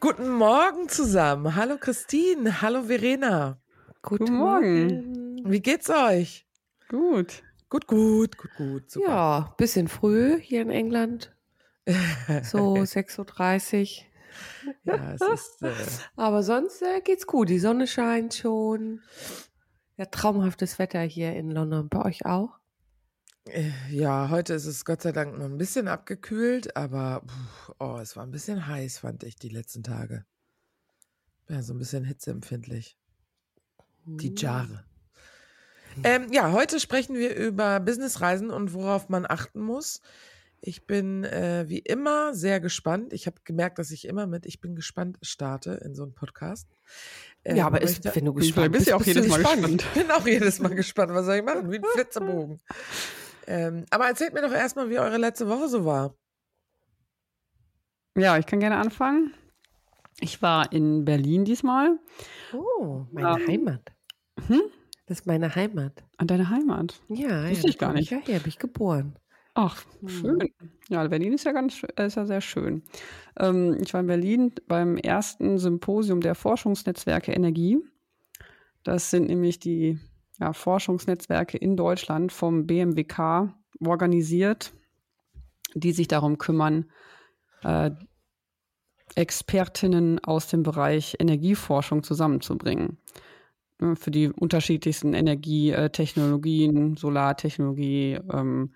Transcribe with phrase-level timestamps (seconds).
[0.00, 1.54] Guten Morgen zusammen.
[1.56, 3.58] Hallo Christine, hallo Verena.
[4.00, 5.42] Guten Morgen.
[5.44, 6.46] Wie geht's euch?
[6.88, 7.42] Gut.
[7.68, 8.90] Gut, gut, gut, gut.
[8.90, 9.08] Super.
[9.10, 11.36] Ja, bisschen früh hier in England.
[12.42, 14.94] So 6.30 Uhr.
[14.94, 15.62] Ja, es ist.
[15.62, 15.74] Äh
[16.16, 17.50] Aber sonst äh, geht's gut.
[17.50, 19.02] Die Sonne scheint schon.
[19.98, 21.90] Ja, traumhaftes Wetter hier in London.
[21.90, 22.59] Bei euch auch?
[23.48, 27.98] Äh, ja, heute ist es Gott sei Dank noch ein bisschen abgekühlt, aber pff, oh,
[28.00, 30.24] es war ein bisschen heiß, fand ich die letzten Tage.
[31.48, 32.96] Ja, so ein bisschen hitzeempfindlich.
[34.04, 34.84] Die Jahre.
[36.04, 40.00] Ähm, ja, heute sprechen wir über Businessreisen und worauf man achten muss.
[40.60, 43.12] Ich bin äh, wie immer sehr gespannt.
[43.12, 46.68] Ich habe gemerkt, dass ich immer mit Ich bin gespannt starte in so einem Podcast.
[47.44, 49.84] Ähm, ja, aber ist, wenn du gespannt bist, bist du auch jedes Mal gespannt.
[49.94, 51.12] Ich bin auch jedes Mal gespannt.
[51.12, 51.70] Was soll ich machen?
[51.70, 52.60] Wie ein Flitzebogen.
[53.50, 56.14] Ähm, aber erzählt mir doch erstmal, wie eure letzte Woche so war.
[58.16, 59.34] Ja, ich kann gerne anfangen.
[60.20, 61.98] Ich war in Berlin diesmal.
[62.52, 63.92] Oh, meine ähm, Heimat.
[64.46, 64.62] Hm?
[65.06, 66.04] Das ist meine Heimat.
[66.16, 67.00] An deine Heimat?
[67.08, 68.12] Ja, Wusste ja, ich gar nicht.
[68.12, 69.16] Ja, hier bin ich geboren.
[69.54, 70.08] Ach, hm.
[70.08, 70.38] schön.
[70.88, 72.84] Ja, Berlin ist ja ganz ist ja sehr schön.
[73.36, 77.80] Ähm, ich war in Berlin beim ersten Symposium der Forschungsnetzwerke Energie.
[78.84, 79.98] Das sind nämlich die
[80.40, 84.72] ja, Forschungsnetzwerke in Deutschland vom BMWK organisiert,
[85.74, 86.90] die sich darum kümmern,
[87.62, 87.90] äh,
[89.16, 92.98] Expertinnen aus dem Bereich Energieforschung zusammenzubringen.
[93.80, 98.74] Ne, für die unterschiedlichsten Energietechnologien, Solartechnologie, ähm,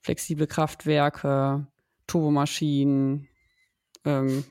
[0.00, 1.66] flexible Kraftwerke,
[2.06, 3.28] Turbomaschinen,
[4.04, 4.44] ähm,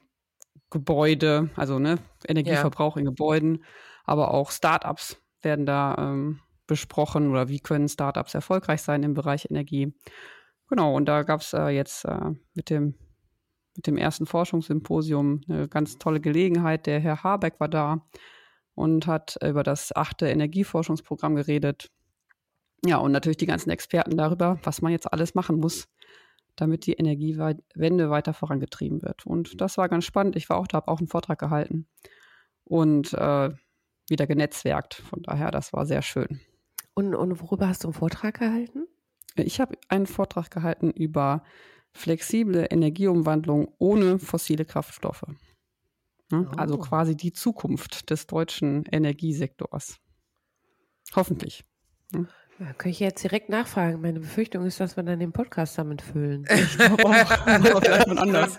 [0.72, 3.02] Gebäude, also ne, Energieverbrauch ja.
[3.02, 3.64] in Gebäuden,
[4.06, 9.50] aber auch Startups werden da ähm, besprochen oder wie können Startups erfolgreich sein im Bereich
[9.50, 9.94] Energie.
[10.70, 12.96] Genau, und da gab es äh, jetzt äh, mit, dem,
[13.76, 16.86] mit dem ersten Forschungssymposium eine ganz tolle Gelegenheit.
[16.86, 18.08] Der Herr Habeck war da
[18.74, 21.92] und hat über das achte Energieforschungsprogramm geredet.
[22.86, 25.88] Ja, und natürlich die ganzen Experten darüber, was man jetzt alles machen muss,
[26.56, 29.26] damit die Energiewende weiter vorangetrieben wird.
[29.26, 30.36] Und das war ganz spannend.
[30.36, 31.88] Ich war auch da, habe auch einen Vortrag gehalten.
[32.64, 33.52] Und äh,
[34.10, 34.96] wieder genetzwerkt.
[34.96, 36.40] Von daher, das war sehr schön.
[36.94, 38.88] Und, und worüber hast du einen Vortrag gehalten?
[39.36, 41.44] Ich habe einen Vortrag gehalten über
[41.92, 45.24] flexible Energieumwandlung ohne fossile Kraftstoffe.
[46.32, 46.50] Hm?
[46.52, 46.56] Oh.
[46.56, 50.00] Also quasi die Zukunft des deutschen Energiesektors.
[51.16, 51.64] Hoffentlich.
[52.14, 52.28] Hm?
[52.60, 54.02] Ja, kann ich jetzt direkt nachfragen.
[54.02, 56.46] Meine Befürchtung ist, dass wir dann den Podcast damit füllen.
[56.50, 57.82] Ich glaube auch.
[57.82, 58.58] vielleicht anders.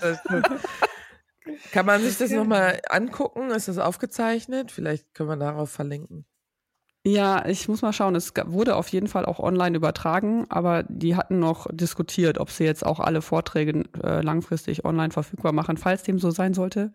[1.72, 3.50] Kann man sich das nochmal angucken?
[3.50, 4.72] Ist das aufgezeichnet?
[4.72, 6.24] Vielleicht können wir darauf verlinken.
[7.06, 8.14] Ja, ich muss mal schauen.
[8.14, 12.64] Es wurde auf jeden Fall auch online übertragen, aber die hatten noch diskutiert, ob sie
[12.64, 15.76] jetzt auch alle Vorträge äh, langfristig online verfügbar machen.
[15.76, 16.92] Falls dem so sein sollte,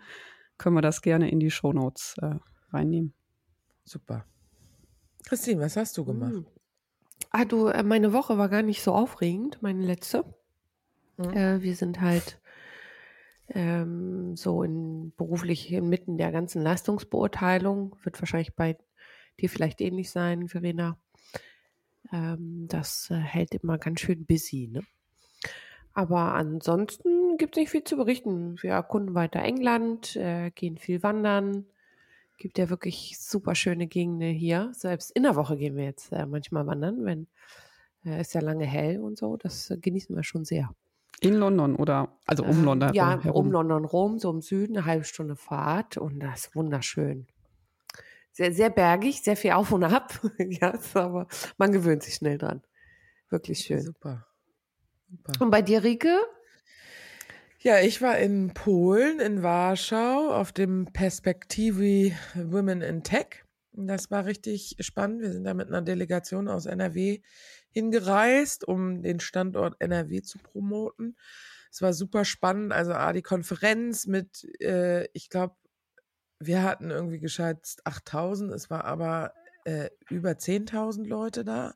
[0.58, 2.36] können wir das gerne in die Shownotes äh,
[2.72, 3.14] reinnehmen.
[3.84, 4.26] Super.
[5.26, 6.34] Christine, was hast du gemacht?
[6.34, 6.46] Hm.
[7.30, 10.26] Ah, du, äh, meine Woche war gar nicht so aufregend, meine letzte.
[11.18, 11.34] Mhm.
[11.34, 12.39] Äh, wir sind halt
[13.54, 18.78] ähm, so in beruflich inmitten der ganzen Leistungsbeurteilung, wird wahrscheinlich bei
[19.40, 20.98] dir vielleicht ähnlich sein, Verena.
[22.12, 24.82] Ähm, das äh, hält immer ganz schön busy, ne?
[25.94, 28.62] Aber ansonsten gibt es nicht viel zu berichten.
[28.62, 31.66] Wir erkunden weiter England, äh, gehen viel wandern.
[32.38, 34.72] Gibt ja wirklich super schöne Gegenden hier.
[34.74, 37.28] Selbst in der Woche gehen wir jetzt äh, manchmal wandern, wenn
[38.06, 39.36] äh, es ja lange hell und so.
[39.36, 40.74] Das äh, genießen wir schon sehr.
[41.22, 42.94] In London oder also um London?
[42.94, 43.48] Ja, herum.
[43.48, 47.28] um London rum, so im Süden, eine halbe Stunde Fahrt und das ist wunderschön.
[48.32, 50.20] Sehr, sehr bergig, sehr viel auf und ab.
[50.38, 51.28] ja, aber
[51.58, 52.62] man gewöhnt sich schnell dran.
[53.30, 53.82] Wirklich schön.
[53.82, 54.28] Super.
[55.10, 55.44] Super.
[55.44, 56.18] Und bei dir, Rike?
[57.62, 63.44] Ja, ich war in Polen, in Warschau, auf dem Perspektivi Women in Tech.
[63.72, 65.22] Das war richtig spannend.
[65.22, 67.22] Wir sind da mit einer Delegation aus NRW
[67.72, 71.16] hingereist, um den Standort NRW zu promoten.
[71.72, 72.74] Es war super spannend.
[72.74, 75.56] Also A, die Konferenz mit, äh, ich glaube,
[76.40, 79.34] wir hatten irgendwie geschätzt 8000, es war aber
[79.66, 81.76] äh, über 10.000 Leute da.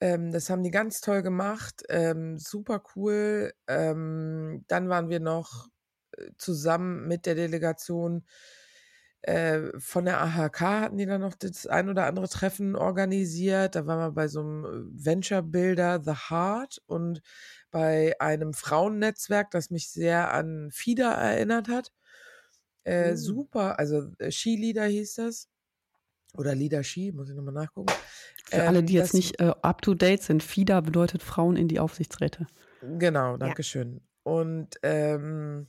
[0.00, 3.52] Ähm, das haben die ganz toll gemacht, ähm, super cool.
[3.66, 5.68] Ähm, dann waren wir noch
[6.12, 8.24] äh, zusammen mit der Delegation
[9.26, 13.74] äh, von der AHK hatten die dann noch das ein oder andere Treffen organisiert.
[13.74, 17.22] Da waren wir bei so einem äh, Venture Builder The Heart und
[17.70, 21.90] bei einem Frauennetzwerk, das mich sehr an FIDA erinnert hat.
[22.84, 23.16] Äh, mhm.
[23.16, 25.48] Super, also äh, Skileader hieß das.
[26.36, 27.94] Oder Leader Ski, muss ich nochmal nachgucken.
[28.46, 31.68] Für ähm, alle, die jetzt nicht äh, up to date sind, FIDA bedeutet Frauen in
[31.68, 32.46] die Aufsichtsräte.
[32.82, 33.94] Genau, Dankeschön.
[33.94, 34.00] Ja.
[34.32, 35.68] Und ähm,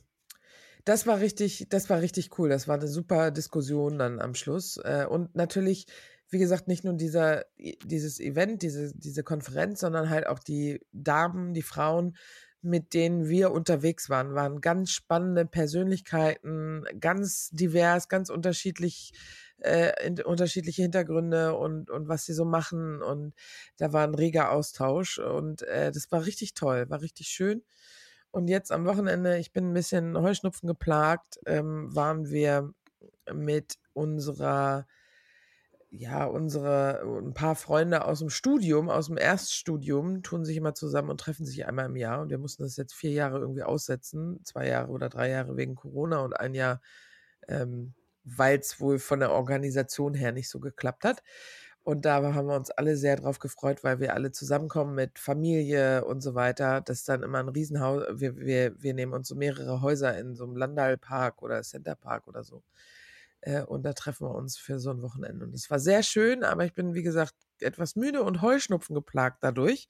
[0.86, 2.48] das war richtig, das war richtig cool.
[2.48, 4.78] Das war eine super Diskussion dann am Schluss.
[4.78, 5.86] Äh, und natürlich,
[6.30, 11.54] wie gesagt, nicht nur dieser, dieses Event, diese, diese Konferenz, sondern halt auch die Damen,
[11.54, 12.16] die Frauen,
[12.62, 19.12] mit denen wir unterwegs waren, waren ganz spannende Persönlichkeiten, ganz divers, ganz unterschiedlich,
[19.58, 23.02] äh, in, unterschiedliche Hintergründe und, und was sie so machen.
[23.02, 23.34] Und
[23.76, 27.62] da war ein reger Austausch und äh, das war richtig toll, war richtig schön.
[28.36, 32.70] Und jetzt am Wochenende, ich bin ein bisschen Heuschnupfen geplagt, ähm, waren wir
[33.32, 34.86] mit unserer
[35.88, 41.08] ja, unsere, ein paar Freunde aus dem Studium, aus dem Erststudium, tun sich immer zusammen
[41.08, 42.20] und treffen sich einmal im Jahr.
[42.20, 44.38] Und wir mussten das jetzt vier Jahre irgendwie aussetzen.
[44.44, 46.82] Zwei Jahre oder drei Jahre wegen Corona und ein Jahr,
[47.48, 51.22] ähm, weil es wohl von der Organisation her nicht so geklappt hat.
[51.86, 56.04] Und da haben wir uns alle sehr drauf gefreut, weil wir alle zusammenkommen mit Familie
[56.04, 56.80] und so weiter.
[56.80, 58.02] Das ist dann immer ein Riesenhaus.
[58.10, 62.42] Wir, wir, wir nehmen uns so mehrere Häuser in so einem Landalpark oder Centerpark oder
[62.42, 62.64] so.
[63.40, 65.44] Äh, und da treffen wir uns für so ein Wochenende.
[65.46, 69.44] Und es war sehr schön, aber ich bin, wie gesagt, etwas müde und Heuschnupfen geplagt
[69.44, 69.88] dadurch.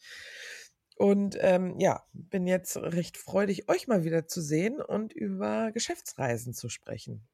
[0.98, 6.52] Und ähm, ja, bin jetzt recht freudig, euch mal wieder zu sehen und über Geschäftsreisen
[6.52, 7.26] zu sprechen.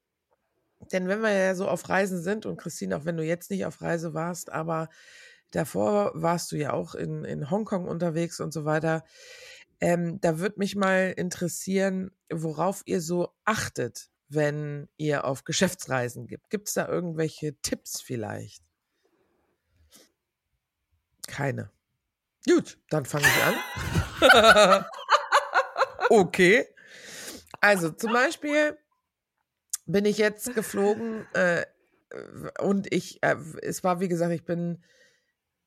[0.91, 3.65] Denn wenn wir ja so auf Reisen sind, und Christine, auch wenn du jetzt nicht
[3.65, 4.89] auf Reise warst, aber
[5.51, 9.03] davor warst du ja auch in, in Hongkong unterwegs und so weiter,
[9.79, 16.49] ähm, da würde mich mal interessieren, worauf ihr so achtet, wenn ihr auf Geschäftsreisen gibt?
[16.49, 18.63] Gibt es da irgendwelche Tipps vielleicht?
[21.27, 21.71] Keine.
[22.47, 24.85] Gut, dann fange ich an.
[26.09, 26.67] okay.
[27.61, 28.77] Also zum Beispiel
[29.85, 31.65] bin ich jetzt geflogen äh,
[32.59, 34.83] und ich, äh, es war wie gesagt, ich bin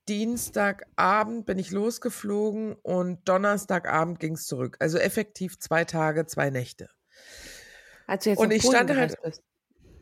[0.08, 4.76] Dienstagabend bin ich losgeflogen und Donnerstagabend ging es zurück.
[4.78, 6.90] Also effektiv zwei Tage, zwei Nächte.
[8.06, 9.42] Als du jetzt und ich stand halt, bist.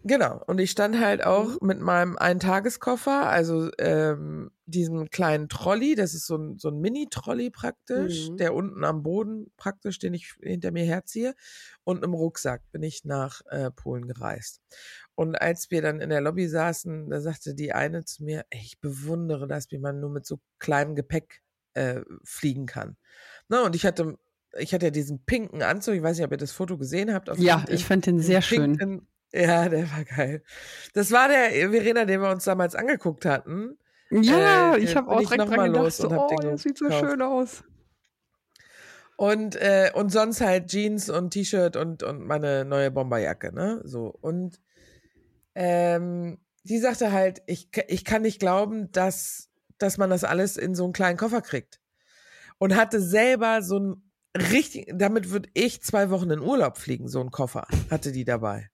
[0.07, 1.67] Genau, und ich stand halt auch mhm.
[1.67, 7.51] mit meinem Eintageskoffer, also ähm, diesem kleinen Trolley, das ist so ein, so ein Mini-Trolley
[7.51, 8.37] praktisch, mhm.
[8.37, 11.35] der unten am Boden praktisch, den ich hinter mir herziehe,
[11.85, 14.61] und im Rucksack bin ich nach äh, Polen gereist.
[15.15, 18.81] Und als wir dann in der Lobby saßen, da sagte die eine zu mir, ich
[18.81, 21.41] bewundere das, wie man nur mit so kleinem Gepäck
[21.73, 22.99] äh, fliegen kann.
[23.49, 24.19] Na, und ich hatte
[24.59, 27.29] ich hatte ja diesen pinken Anzug, ich weiß nicht, ob ihr das Foto gesehen habt.
[27.39, 27.75] ja, LinkedIn.
[27.75, 29.07] ich fand den sehr schön.
[29.35, 30.43] Ja, der war geil.
[30.93, 33.77] Das war der Verena, den wir uns damals angeguckt hatten.
[34.11, 36.79] Ja, äh, ich habe auch direkt noch mal los und hab oh, den das sieht
[36.79, 37.65] so schön aus.
[39.17, 43.81] Und, äh, und sonst halt Jeans und T-Shirt und, und meine neue Bomberjacke, ne?
[43.85, 44.07] So.
[44.21, 44.61] Und
[45.57, 50.77] ähm, die sagte halt, ich, ich kann nicht glauben, dass, dass man das alles in
[50.77, 51.81] so einen kleinen Koffer kriegt.
[52.59, 57.21] Und hatte selber so ein richtig, damit würde ich zwei Wochen in Urlaub fliegen, so
[57.21, 58.71] ein Koffer hatte die dabei.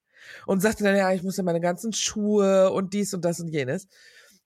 [0.47, 3.49] Und sagte dann, ja, ich muss ja meine ganzen Schuhe und dies und das und
[3.49, 3.89] jenes.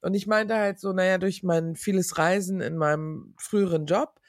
[0.00, 4.20] Und ich meinte halt so, naja, durch mein vieles Reisen in meinem früheren Job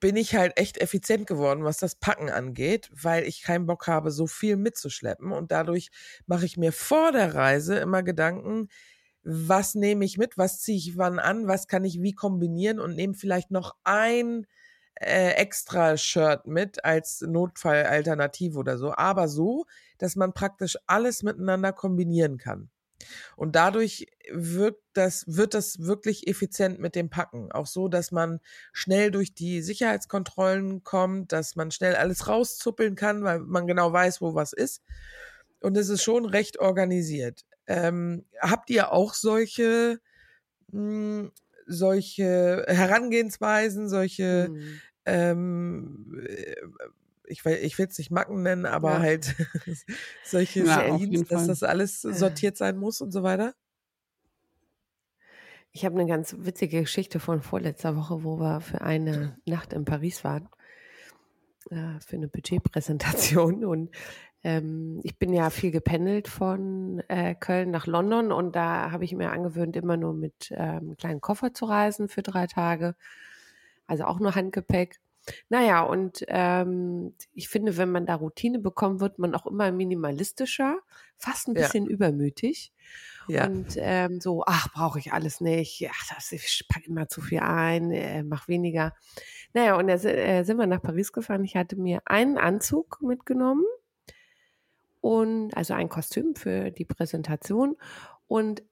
[0.00, 4.10] bin ich halt echt effizient geworden, was das Packen angeht, weil ich keinen Bock habe,
[4.10, 5.32] so viel mitzuschleppen.
[5.32, 5.90] Und dadurch
[6.26, 8.68] mache ich mir vor der Reise immer Gedanken,
[9.22, 12.96] was nehme ich mit, was ziehe ich wann an, was kann ich wie kombinieren und
[12.96, 14.46] nehme vielleicht noch ein
[14.94, 19.66] äh, extra Shirt mit als Notfallalternative oder so, aber so,
[19.98, 22.70] dass man praktisch alles miteinander kombinieren kann.
[23.36, 27.50] Und dadurch wirkt das, wird das wirklich effizient mit dem Packen.
[27.52, 28.40] Auch so, dass man
[28.72, 34.20] schnell durch die Sicherheitskontrollen kommt, dass man schnell alles rauszuppeln kann, weil man genau weiß,
[34.20, 34.82] wo was ist.
[35.60, 37.44] Und es ist schon recht organisiert.
[37.66, 40.00] Ähm, habt ihr auch solche,
[40.72, 41.32] mh, hm,
[41.70, 46.54] solche Herangehensweisen, solche mhm ähm, äh,
[47.24, 48.98] ich will ich es nicht Macken nennen, aber ja.
[49.00, 49.36] halt
[50.24, 53.54] solche ja, Jeans, dass das alles sortiert sein muss und so weiter?
[55.72, 59.84] Ich habe eine ganz witzige Geschichte von vorletzter Woche, wo wir für eine Nacht in
[59.84, 60.48] Paris waren,
[61.70, 63.64] äh, für eine Budgetpräsentation.
[63.64, 63.90] Und
[64.42, 69.12] ähm, ich bin ja viel gependelt von äh, Köln nach London und da habe ich
[69.12, 72.94] mir angewöhnt, immer nur mit ähm, einem kleinen Koffer zu reisen für drei Tage.
[73.86, 74.98] Also auch nur Handgepäck.
[75.50, 80.78] Naja, und ähm, ich finde, wenn man da Routine bekommt, wird man auch immer minimalistischer,
[81.18, 81.90] fast ein bisschen ja.
[81.90, 82.72] übermütig.
[83.32, 83.46] Ja.
[83.46, 85.88] Und ähm, so, ach, brauche ich alles nicht.
[85.90, 88.94] Ach, das, ich packe immer zu viel ein, äh, mach weniger.
[89.52, 91.44] Naja, und da äh, sind wir nach Paris gefahren.
[91.44, 93.64] Ich hatte mir einen Anzug mitgenommen
[95.00, 97.76] und also ein Kostüm für die Präsentation
[98.28, 98.62] und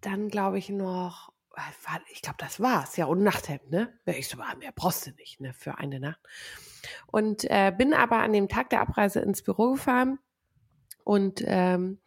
[0.00, 3.92] dann glaube ich noch, äh, ich glaube, das war's, ja, und Nachthemd, ne?
[4.06, 6.20] Ich so, ah, mehr brauchst du nicht, ne, für eine Nacht.
[7.06, 10.18] Und äh, bin aber an dem Tag der Abreise ins Büro gefahren
[11.04, 12.00] und ähm,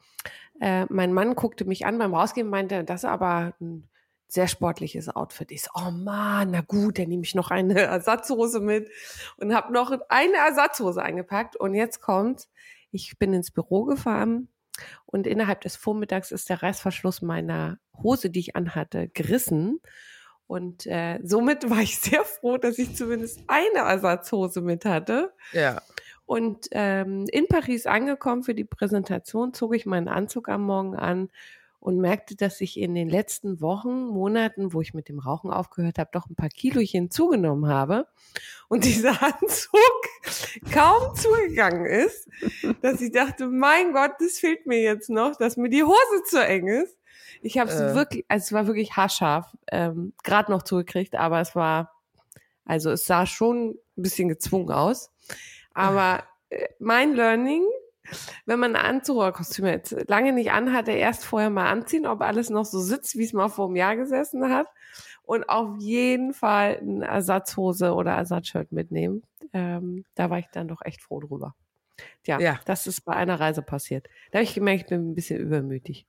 [0.62, 3.90] äh, mein Mann guckte mich an beim Rausgehen, meinte, das ist aber ein
[4.28, 5.52] sehr sportliches Outfit.
[5.52, 8.90] Ich so, oh man, na gut, dann nehme ich noch eine Ersatzhose mit
[9.38, 11.56] und habe noch eine Ersatzhose eingepackt.
[11.56, 12.48] Und jetzt kommt,
[12.92, 14.50] ich bin ins Büro gefahren
[15.06, 19.80] und innerhalb des Vormittags ist der Reißverschluss meiner Hose, die ich anhatte, gerissen.
[20.48, 25.34] Und äh, somit war ich sehr froh, dass ich zumindest eine Ersatzhose mit hatte.
[25.54, 25.82] Ja.
[26.26, 31.30] Und ähm, in Paris angekommen für die Präsentation, zog ich meinen Anzug am Morgen an
[31.86, 36.00] und merkte, dass ich in den letzten Wochen, Monaten, wo ich mit dem Rauchen aufgehört
[36.00, 38.08] habe, doch ein paar Kilochen zugenommen habe
[38.70, 42.28] und dieser Anzug kaum zugegangen ist,
[42.82, 46.44] dass ich dachte, mein Gott, das fehlt mir jetzt noch, dass mir die Hose zu
[46.44, 46.98] eng ist.
[47.44, 47.94] Ich habe es äh.
[47.94, 51.92] wirklich, also es war wirklich haarscharf, ähm, gerade noch zugekriegt, aber es war,
[52.66, 55.12] also es sah schon ein bisschen gezwungen aus.
[55.76, 57.64] Aber äh, mein Learning,
[58.46, 62.22] wenn man ein Anzug oder Kostüm jetzt lange nicht anhatte, erst vorher mal anziehen, ob
[62.22, 64.68] alles noch so sitzt, wie es mal vor einem Jahr gesessen hat.
[65.24, 69.24] Und auf jeden Fall eine Ersatzhose oder Ersatzshirt mitnehmen.
[69.54, 71.56] Ähm, da war ich dann doch echt froh drüber.
[72.24, 72.60] Tja, ja.
[72.66, 74.08] das ist bei einer Reise passiert.
[74.32, 76.06] Da habe ich gemerkt, ich bin ein bisschen übermütig.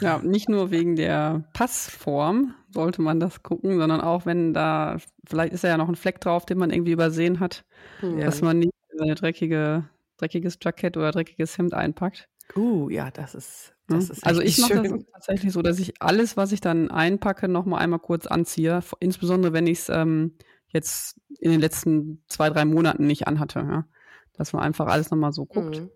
[0.00, 5.52] Ja, nicht nur wegen der Passform sollte man das gucken, sondern auch wenn da, vielleicht
[5.52, 7.64] ist da ja noch ein Fleck drauf, den man irgendwie übersehen hat,
[8.02, 8.24] ja.
[8.24, 9.84] dass man nicht seine dreckige,
[10.18, 12.28] dreckiges Jackett oder dreckiges Hemd einpackt.
[12.56, 14.12] Uh, ja, das ist, das hm?
[14.12, 17.80] ist Also ich mache das tatsächlich so, dass ich alles, was ich dann einpacke, nochmal
[17.80, 18.80] einmal kurz anziehe.
[18.98, 20.34] Insbesondere wenn ich es ähm,
[20.68, 23.60] jetzt in den letzten zwei, drei Monaten nicht anhatte.
[23.60, 23.84] Ja?
[24.32, 25.80] Dass man einfach alles nochmal so guckt.
[25.80, 25.90] Mhm.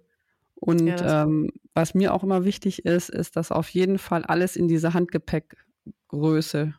[0.65, 4.57] Und ja, ähm, was mir auch immer wichtig ist, ist, dass auf jeden Fall alles
[4.57, 6.73] in diese Handgepäckgröße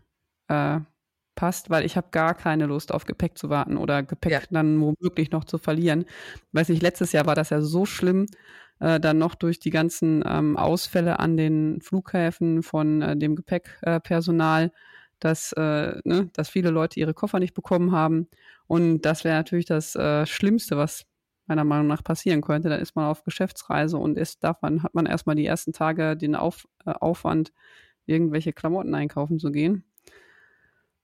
[0.48, 0.80] äh,
[1.36, 4.42] passt, weil ich habe gar keine Lust auf Gepäck zu warten oder Gepäck ja.
[4.50, 6.06] dann womöglich noch zu verlieren.
[6.52, 8.26] Weiß nicht, letztes Jahr war das ja so schlimm,
[8.80, 14.72] äh, dann noch durch die ganzen ähm, Ausfälle an den Flughäfen von äh, dem Gepäckpersonal,
[15.20, 18.30] dass, äh, ne, dass viele Leute ihre Koffer nicht bekommen haben.
[18.66, 21.06] Und das wäre natürlich das äh, Schlimmste, was
[21.48, 22.70] meiner Meinung nach passieren könnte.
[22.70, 26.36] Dann ist man auf Geschäftsreise und ist davon hat man erstmal die ersten Tage den
[26.36, 27.52] auf, äh, Aufwand,
[28.06, 29.84] irgendwelche Klamotten einkaufen zu gehen.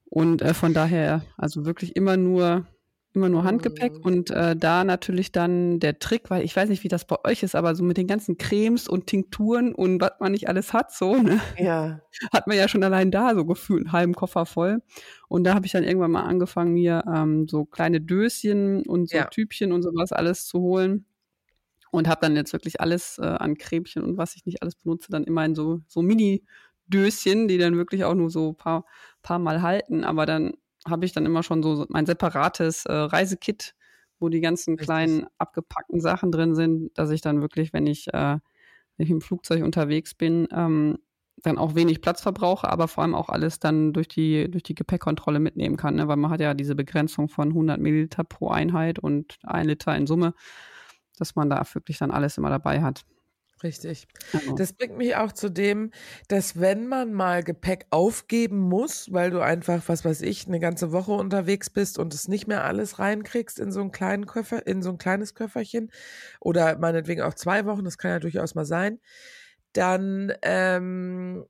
[0.06, 2.66] Und äh, von daher, also wirklich immer nur
[3.14, 4.02] immer nur Handgepäck mhm.
[4.02, 7.44] und äh, da natürlich dann der Trick, weil ich weiß nicht, wie das bei euch
[7.44, 10.94] ist, aber so mit den ganzen Cremes und Tinkturen und was man nicht alles hat,
[10.94, 11.42] so, ne?
[11.58, 12.00] Ja.
[12.34, 14.82] Hat man ja schon allein da so gefühlt einen halben Koffer voll.
[15.28, 19.18] Und da habe ich dann irgendwann mal angefangen, mir ähm, so kleine Döschen und so
[19.18, 19.26] ja.
[19.26, 21.06] Typchen und sowas alles zu holen.
[21.92, 25.12] Und habe dann jetzt wirklich alles äh, an Cremchen und was ich nicht alles benutze,
[25.12, 28.86] dann immer in so, so Mini-Döschen, die dann wirklich auch nur so paar,
[29.22, 30.54] paar Mal halten, aber dann
[30.88, 33.76] habe ich dann immer schon so mein separates äh, Reisekit,
[34.20, 34.88] wo die ganzen Richtig.
[34.88, 38.38] kleinen abgepackten Sachen drin sind, dass ich dann wirklich, wenn ich, äh,
[38.98, 40.98] wenn ich im Flugzeug unterwegs bin, ähm,
[41.44, 44.76] dann auch wenig Platz verbrauche, aber vor allem auch alles dann durch die, durch die
[44.76, 46.08] Gepäckkontrolle mitnehmen kann, ne?
[46.08, 50.06] weil man hat ja diese Begrenzung von 100 Milliliter pro Einheit und ein Liter in
[50.06, 50.34] Summe,
[51.18, 53.06] dass man da wirklich dann alles immer dabei hat.
[53.64, 54.08] Richtig.
[54.32, 54.56] Genau.
[54.56, 55.92] Das bringt mich auch zu dem,
[56.28, 60.92] dass wenn man mal Gepäck aufgeben muss, weil du einfach, was weiß ich, eine ganze
[60.92, 64.82] Woche unterwegs bist und es nicht mehr alles reinkriegst in so einen kleinen Köffer, in
[64.82, 65.92] so ein kleines Köfferchen
[66.40, 69.00] oder meinetwegen auch zwei Wochen, das kann ja durchaus mal sein,
[69.74, 71.46] dann ähm,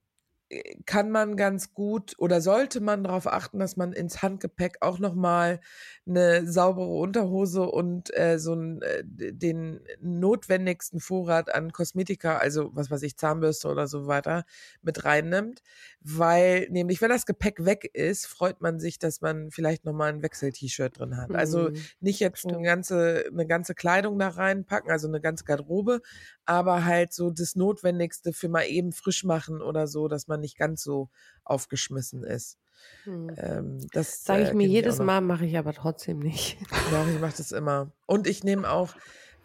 [0.86, 5.62] kann man ganz gut oder sollte man darauf achten, dass man ins Handgepäck auch nochmal
[6.08, 12.92] eine saubere Unterhose und äh, so einen, äh, den notwendigsten Vorrat an Kosmetika, also was
[12.92, 14.46] weiß ich, Zahnbürste oder so weiter,
[14.82, 15.62] mit reinnimmt.
[16.02, 20.24] Weil nämlich, wenn das Gepäck weg ist, freut man sich, dass man vielleicht nochmal ein
[20.24, 21.34] Wechsel-T-Shirt drin hat.
[21.36, 21.76] Also mhm.
[22.02, 26.02] nicht jetzt eine ganze, eine ganze Kleidung da reinpacken, also eine ganze Garderobe,
[26.46, 30.58] aber halt so das Notwendigste für mal eben frisch machen oder so, dass man nicht
[30.58, 31.10] ganz so
[31.44, 32.58] aufgeschmissen ist.
[33.04, 33.32] Hm.
[33.38, 36.58] Ähm, das sage ich äh, mir jedes ich Mal, mache ich aber trotzdem nicht.
[36.92, 37.92] Doch, ich mache das immer.
[38.06, 38.96] Und ich nehme auch,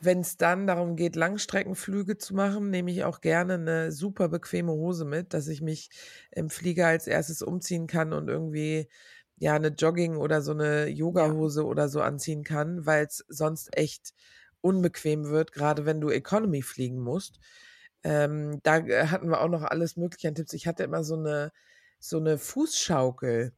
[0.01, 4.73] wenn es dann darum geht, Langstreckenflüge zu machen, nehme ich auch gerne eine super bequeme
[4.73, 5.91] Hose mit, dass ich mich
[6.31, 8.89] im Flieger als erstes umziehen kann und irgendwie
[9.39, 11.67] ja eine Jogging oder so eine Yoga-Hose ja.
[11.67, 14.13] oder so anziehen kann, weil es sonst echt
[14.61, 17.39] unbequem wird, gerade wenn du Economy fliegen musst.
[18.03, 20.53] Ähm, da äh, hatten wir auch noch alles Mögliche an Tipps.
[20.53, 21.53] Ich hatte immer so eine,
[21.99, 23.53] so eine Fußschaukel.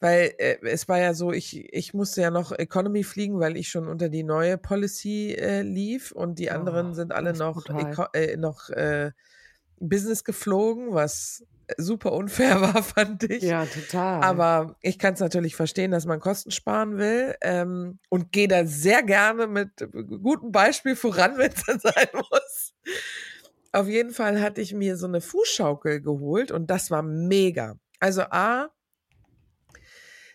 [0.00, 3.68] Weil äh, es war ja so, ich, ich musste ja noch Economy fliegen, weil ich
[3.68, 7.66] schon unter die neue Policy äh, lief und die anderen oh, sind alle noch,
[8.14, 9.12] äh, noch äh,
[9.78, 11.44] Business geflogen, was
[11.76, 13.42] super unfair war, fand ich.
[13.42, 14.22] Ja, total.
[14.22, 18.64] Aber ich kann es natürlich verstehen, dass man Kosten sparen will ähm, und gehe da
[18.66, 19.70] sehr gerne mit
[20.22, 22.74] gutem Beispiel voran, wenn es sein muss.
[23.72, 27.78] Auf jeden Fall hatte ich mir so eine Fußschaukel geholt und das war mega.
[28.00, 28.70] Also A,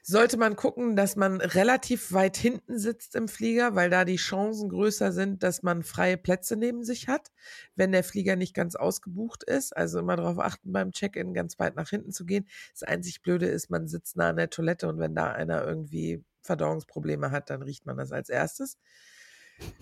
[0.08, 4.70] sollte man gucken, dass man relativ weit hinten sitzt im Flieger, weil da die Chancen
[4.70, 7.32] größer sind, dass man freie Plätze neben sich hat,
[7.75, 9.75] wenn der Flieger nicht ganz ausgebucht ist.
[9.75, 12.48] Also immer darauf achten, beim Check-in ganz weit nach hinten zu gehen.
[12.72, 16.24] Das einzig Blöde ist, man sitzt nah an der Toilette und wenn da einer irgendwie
[16.44, 18.77] Verdauungsprobleme hat, dann riecht man das als erstes.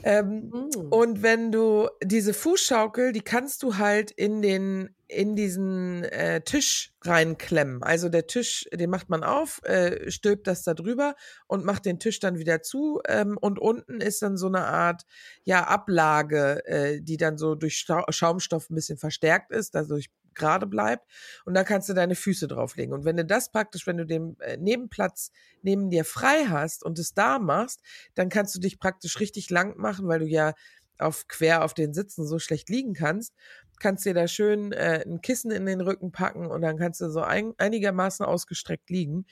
[0.04, 0.88] Ähm, mm.
[0.90, 6.94] Und wenn du diese Fußschaukel, die kannst du halt in den in diesen äh, Tisch
[7.02, 7.84] reinklemmen.
[7.84, 11.16] Also der Tisch, den macht man auf, äh, stülpt das da drüber
[11.48, 13.00] und macht den Tisch dann wieder zu.
[13.08, 15.04] Ähm, und unten ist dann so eine Art
[15.44, 21.06] ja Ablage, äh, die dann so durch Schaumstoff ein bisschen verstärkt ist, dadurch gerade bleibt
[21.46, 22.94] und da kannst du deine Füße drauflegen.
[22.94, 27.00] Und wenn du das praktisch, wenn du den äh, Nebenplatz neben dir frei hast und
[27.00, 27.82] es da machst,
[28.16, 30.54] dann kannst du dich praktisch richtig lang machen, weil du ja
[31.00, 33.34] auf quer auf den Sitzen so schlecht liegen kannst,
[33.80, 37.10] kannst dir da schön äh, ein Kissen in den Rücken packen und dann kannst du
[37.10, 39.26] so ein, einigermaßen ausgestreckt liegen.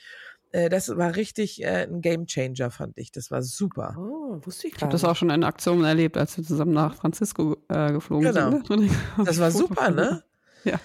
[0.51, 3.11] Äh, das war richtig äh, ein Game Changer, fand ich.
[3.11, 3.95] Das war super.
[3.97, 4.75] Oh, wusste ich.
[4.75, 8.33] Ich habe das auch schon in Aktionen erlebt, als wir zusammen nach Francisco äh, geflogen
[8.33, 8.51] genau.
[8.51, 8.69] sind.
[8.69, 8.89] Ne?
[9.25, 10.23] Das war super, ne?
[10.65, 10.79] Ja.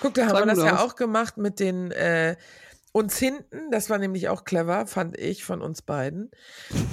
[0.00, 0.64] Guck, da haben wir das aus.
[0.64, 2.36] ja auch gemacht mit den äh,
[2.92, 3.70] uns hinten.
[3.70, 6.30] Das war nämlich auch clever, fand ich, von uns beiden.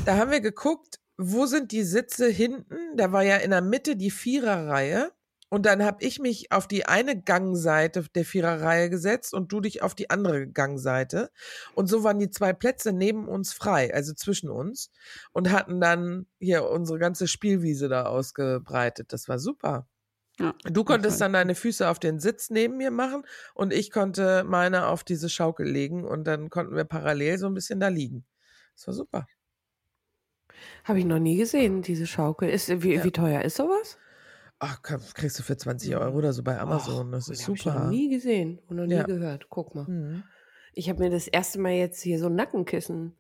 [0.05, 2.95] Da haben wir geguckt, wo sind die Sitze hinten?
[2.95, 5.11] Da war ja in der Mitte die Viererreihe.
[5.49, 9.81] Und dann habe ich mich auf die eine Gangseite der Viererreihe gesetzt und du dich
[9.81, 11.31] auf die andere Gangseite.
[11.73, 14.91] Und so waren die zwei Plätze neben uns frei, also zwischen uns.
[15.31, 19.13] Und hatten dann hier unsere ganze Spielwiese da ausgebreitet.
[19.13, 19.87] Das war super.
[20.39, 23.23] Ja, du konntest dann deine Füße auf den Sitz neben mir machen
[23.55, 27.55] und ich konnte meine auf diese Schaukel legen und dann konnten wir parallel so ein
[27.55, 28.23] bisschen da liegen.
[28.75, 29.27] Das war super.
[30.83, 32.49] Habe ich noch nie gesehen, diese Schaukel.
[32.49, 33.03] Ist, wie, ja.
[33.03, 33.97] wie teuer ist sowas?
[34.59, 37.11] Ach, kriegst du für 20 Euro oder so bei Amazon.
[37.11, 37.73] das ist super.
[37.73, 39.03] Habe ich noch nie gesehen und noch nie ja.
[39.03, 39.49] gehört.
[39.49, 39.85] Guck mal.
[39.87, 40.23] Mhm.
[40.73, 43.15] Ich habe mir das erste Mal jetzt hier so ein Nackenkissen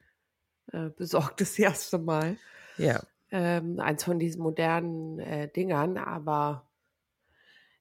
[0.71, 2.37] äh, besorgt, das erste Mal.
[2.77, 3.01] Ja.
[3.29, 6.66] Ähm, eins von diesen modernen äh, Dingern, aber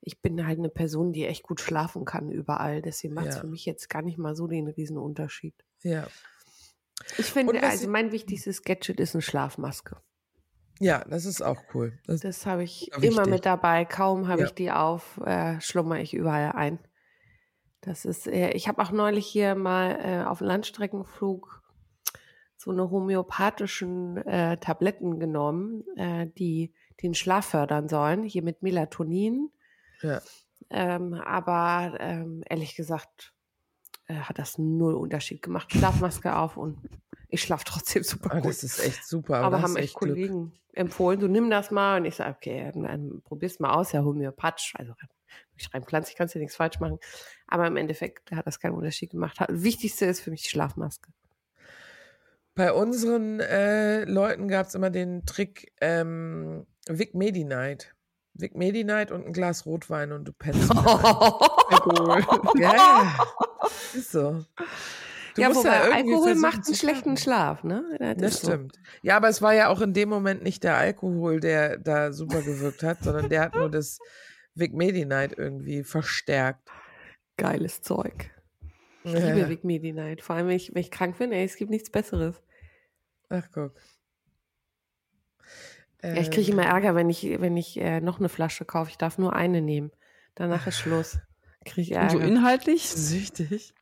[0.07, 2.81] ich bin halt eine Person, die echt gut schlafen kann überall.
[2.81, 3.40] Deswegen macht es ja.
[3.40, 5.55] für mich jetzt gar nicht mal so den Unterschied.
[5.83, 6.07] Ja.
[7.19, 9.97] Ich finde, also mein wichtigstes Gadget ist eine Schlafmaske.
[10.79, 11.99] Ja, das ist auch cool.
[12.07, 13.85] Das, das habe ich immer mit dabei.
[13.85, 14.47] Kaum habe ja.
[14.47, 16.79] ich die auf, äh, schlummer ich überall ein.
[17.81, 21.62] Das ist, äh, ich habe auch neulich hier mal äh, auf Landstreckenflug
[22.57, 29.51] so eine homöopathischen äh, Tabletten genommen, äh, die den Schlaf fördern sollen, hier mit Melatonin
[30.07, 30.23] ja.
[30.71, 33.35] Ähm, aber ähm, ehrlich gesagt
[34.07, 35.73] äh, hat das null Unterschied gemacht.
[35.73, 36.79] Schlafmaske auf und
[37.29, 38.45] ich schlafe trotzdem super gut.
[38.45, 39.38] Oh, das ist echt super.
[39.38, 40.61] Aber, aber haben echt Kollegen Glück.
[40.75, 41.99] empfohlen, du nimm das mal.
[41.99, 44.75] Und ich sage, okay, dann probier's mal aus, ja, homöopathisch.
[44.77, 44.95] Also
[45.57, 46.99] ich rein pflanzlich kannst du nichts falsch machen.
[47.47, 49.37] Aber im Endeffekt hat das keinen Unterschied gemacht.
[49.38, 51.12] Das Wichtigste ist für mich die Schlafmaske.
[52.55, 57.95] Bei unseren äh, Leuten gab es immer den Trick ähm, Vic Medi Night.
[58.38, 60.70] Vic Medi Night und ein Glas Rotwein und du pennst.
[60.77, 62.25] Alkohol.
[62.61, 63.16] ja,
[63.94, 64.44] ist so.
[65.35, 67.85] Du ja, wobei ja Alkohol macht einen schlechten Schlaf, ne?
[67.99, 68.77] Das, das stimmt.
[68.77, 68.81] So.
[69.03, 72.40] Ja, aber es war ja auch in dem Moment nicht der Alkohol, der da super
[72.42, 73.99] gewirkt hat, sondern der hat nur das
[74.55, 76.70] Vic Medi Night irgendwie verstärkt.
[77.37, 78.31] geiles Zeug.
[79.05, 79.35] Ich ja.
[79.35, 80.20] liebe Big Medi Night.
[80.20, 82.42] Vor allem, wenn ich, wenn ich krank bin, ey, es gibt nichts Besseres.
[83.29, 83.72] Ach, guck.
[86.14, 86.69] Ja, ich kriege immer ähm.
[86.69, 88.90] Ärger, wenn ich, wenn ich äh, noch eine Flasche kaufe.
[88.90, 89.90] Ich darf nur eine nehmen.
[90.35, 91.19] Danach ist Schluss.
[91.64, 92.14] Kriege ich Ärger.
[92.14, 92.88] Und so inhaltlich?
[92.88, 93.75] Süchtig.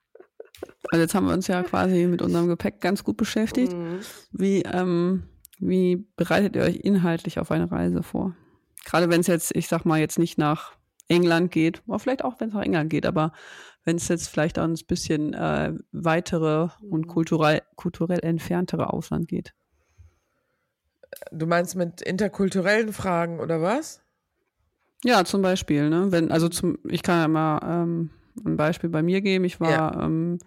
[0.91, 3.73] Also jetzt haben wir uns ja quasi mit unserem Gepäck ganz gut beschäftigt.
[3.73, 4.01] Mhm.
[4.33, 5.25] Wie, ähm,
[5.59, 8.35] wie bereitet ihr euch inhaltlich auf eine Reise vor?
[8.85, 10.77] Gerade wenn es jetzt, ich sag mal, jetzt nicht nach
[11.09, 13.33] England geht, oder vielleicht auch, wenn es nach England geht, aber
[13.85, 17.07] wenn es jetzt vielleicht auch ein bisschen äh, weitere und mhm.
[17.07, 19.55] kulturell, kulturell entferntere Ausland geht.
[21.33, 24.03] Du meinst mit interkulturellen Fragen oder was?
[25.05, 26.07] Ja, zum Beispiel, ne?
[26.11, 28.11] Wenn, also zum, ich kann ja mal ähm,
[28.45, 29.45] ein Beispiel bei mir geben.
[29.45, 30.03] Ich war ja.
[30.05, 30.39] ähm,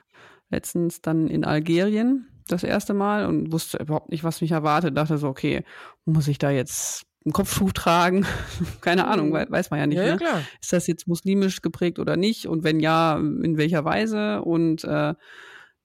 [0.49, 4.97] letztens dann in Algerien das erste Mal und wusste überhaupt nicht, was mich erwartet.
[4.97, 5.63] Dachte so, okay,
[6.05, 8.25] muss ich da jetzt ein Kopftuch tragen?
[8.81, 9.09] Keine mhm.
[9.09, 9.97] Ahnung, weiß man ja nicht.
[9.97, 10.17] Ja, ne?
[10.17, 10.41] klar.
[10.61, 12.47] Ist das jetzt muslimisch geprägt oder nicht?
[12.47, 14.41] Und wenn ja, in welcher Weise?
[14.41, 15.13] Und äh,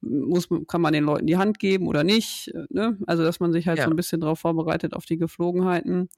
[0.03, 2.53] muss, kann man den Leuten die Hand geben oder nicht?
[2.69, 2.97] Ne?
[3.07, 3.85] Also, dass man sich halt ja.
[3.85, 6.09] so ein bisschen darauf vorbereitet, auf die Geflogenheiten.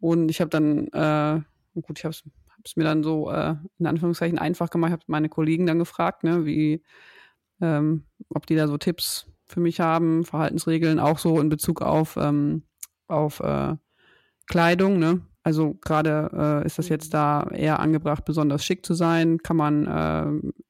[0.00, 1.40] Und ich habe dann, äh,
[1.80, 2.14] gut, ich habe
[2.64, 6.44] es mir dann so äh, in Anführungszeichen einfach gemacht, habe meine Kollegen dann gefragt, ne,
[6.44, 6.82] wie,
[7.60, 12.16] ähm, ob die da so Tipps für mich haben, Verhaltensregeln, auch so in Bezug auf,
[12.16, 12.62] ähm,
[13.06, 13.76] auf äh,
[14.46, 15.22] Kleidung, ne?
[15.44, 19.38] Also gerade äh, ist das jetzt da eher angebracht, besonders schick zu sein.
[19.38, 19.86] Kann man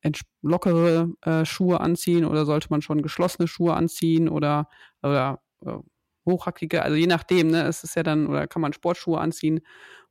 [0.03, 4.69] äh, lockere äh, Schuhe anziehen oder sollte man schon geschlossene Schuhe anziehen oder,
[5.01, 5.79] oder äh,
[6.27, 9.61] hochhackige, also je nachdem, ne, es ist ja dann, oder kann man Sportschuhe anziehen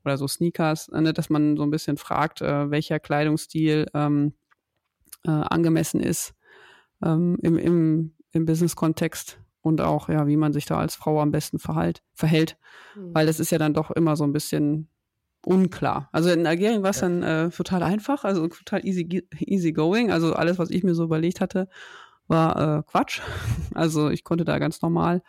[0.05, 4.33] oder so Sneakers, ne, dass man so ein bisschen fragt, äh, welcher Kleidungsstil ähm,
[5.25, 6.35] äh, angemessen ist
[7.03, 11.31] ähm, im, im, im Business-Kontext und auch, ja, wie man sich da als Frau am
[11.31, 12.57] besten verhalt, verhält.
[12.95, 13.15] Mhm.
[13.15, 14.89] Weil das ist ja dann doch immer so ein bisschen
[15.45, 16.09] unklar.
[16.11, 17.09] Also in Algerien war es ja.
[17.09, 20.11] dann äh, total einfach, also total easy, easy going.
[20.11, 21.69] Also alles, was ich mir so überlegt hatte,
[22.27, 23.21] war äh, Quatsch.
[23.73, 25.23] Also ich konnte da ganz normal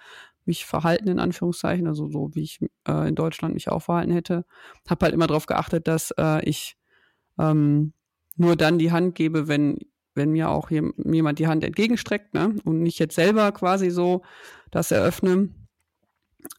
[0.44, 4.44] mich verhalten, in Anführungszeichen, also so wie ich äh, in Deutschland mich auch verhalten hätte.
[4.86, 6.76] Habe halt immer darauf geachtet, dass äh, ich
[7.38, 7.94] ähm,
[8.36, 9.78] nur dann die Hand gebe, wenn
[10.14, 12.54] wenn mir auch jemand die Hand entgegenstreckt, ne?
[12.64, 14.22] Und nicht jetzt selber quasi so
[14.70, 15.50] das eröffne.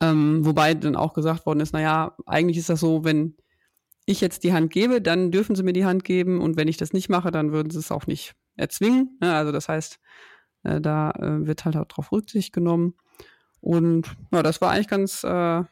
[0.02, 3.36] Ähm, wobei dann auch gesagt worden ist, naja, eigentlich ist das so, wenn
[4.06, 6.78] ich jetzt die Hand gebe, dann dürfen sie mir die Hand geben und wenn ich
[6.78, 9.18] das nicht mache, dann würden sie es auch nicht erzwingen.
[9.22, 9.34] Ne?
[9.34, 10.00] Also das heißt,
[10.64, 12.96] äh, da äh, wird halt auch drauf Rücksicht genommen.
[13.62, 15.64] Und ja, das war eigentlich ganz, äh,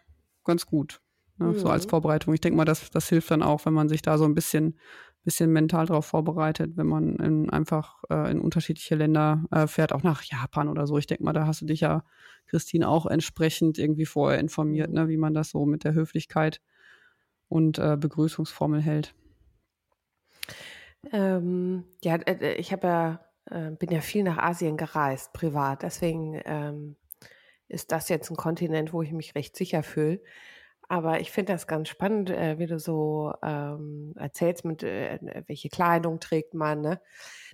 [0.43, 0.99] ganz gut.
[1.37, 1.47] Ne?
[1.47, 1.59] Mhm.
[1.59, 1.89] So als mhm.
[1.89, 2.33] Vorbereitung.
[2.33, 4.79] Ich denke mal, das, das hilft dann auch, wenn man sich da so ein bisschen
[5.23, 10.03] bisschen mental darauf vorbereitet, wenn man in, einfach äh, in unterschiedliche Länder äh, fährt, auch
[10.03, 10.97] nach Japan oder so.
[10.97, 12.03] Ich denke mal, da hast du dich ja,
[12.47, 16.61] Christine, auch entsprechend irgendwie vorher informiert, ne, wie man das so mit der Höflichkeit
[17.47, 19.15] und äh, Begrüßungsformel hält.
[21.11, 25.83] Ähm, ja, äh, äh, ich habe ja, äh, bin ja viel nach Asien gereist, privat.
[25.83, 26.95] Deswegen ähm,
[27.67, 30.21] ist das jetzt ein Kontinent, wo ich mich recht sicher fühle.
[30.89, 35.69] Aber ich finde das ganz spannend, äh, wie du so ähm, erzählst, mit äh, welche
[35.69, 36.81] Kleidung trägt man.
[36.81, 37.01] Ne?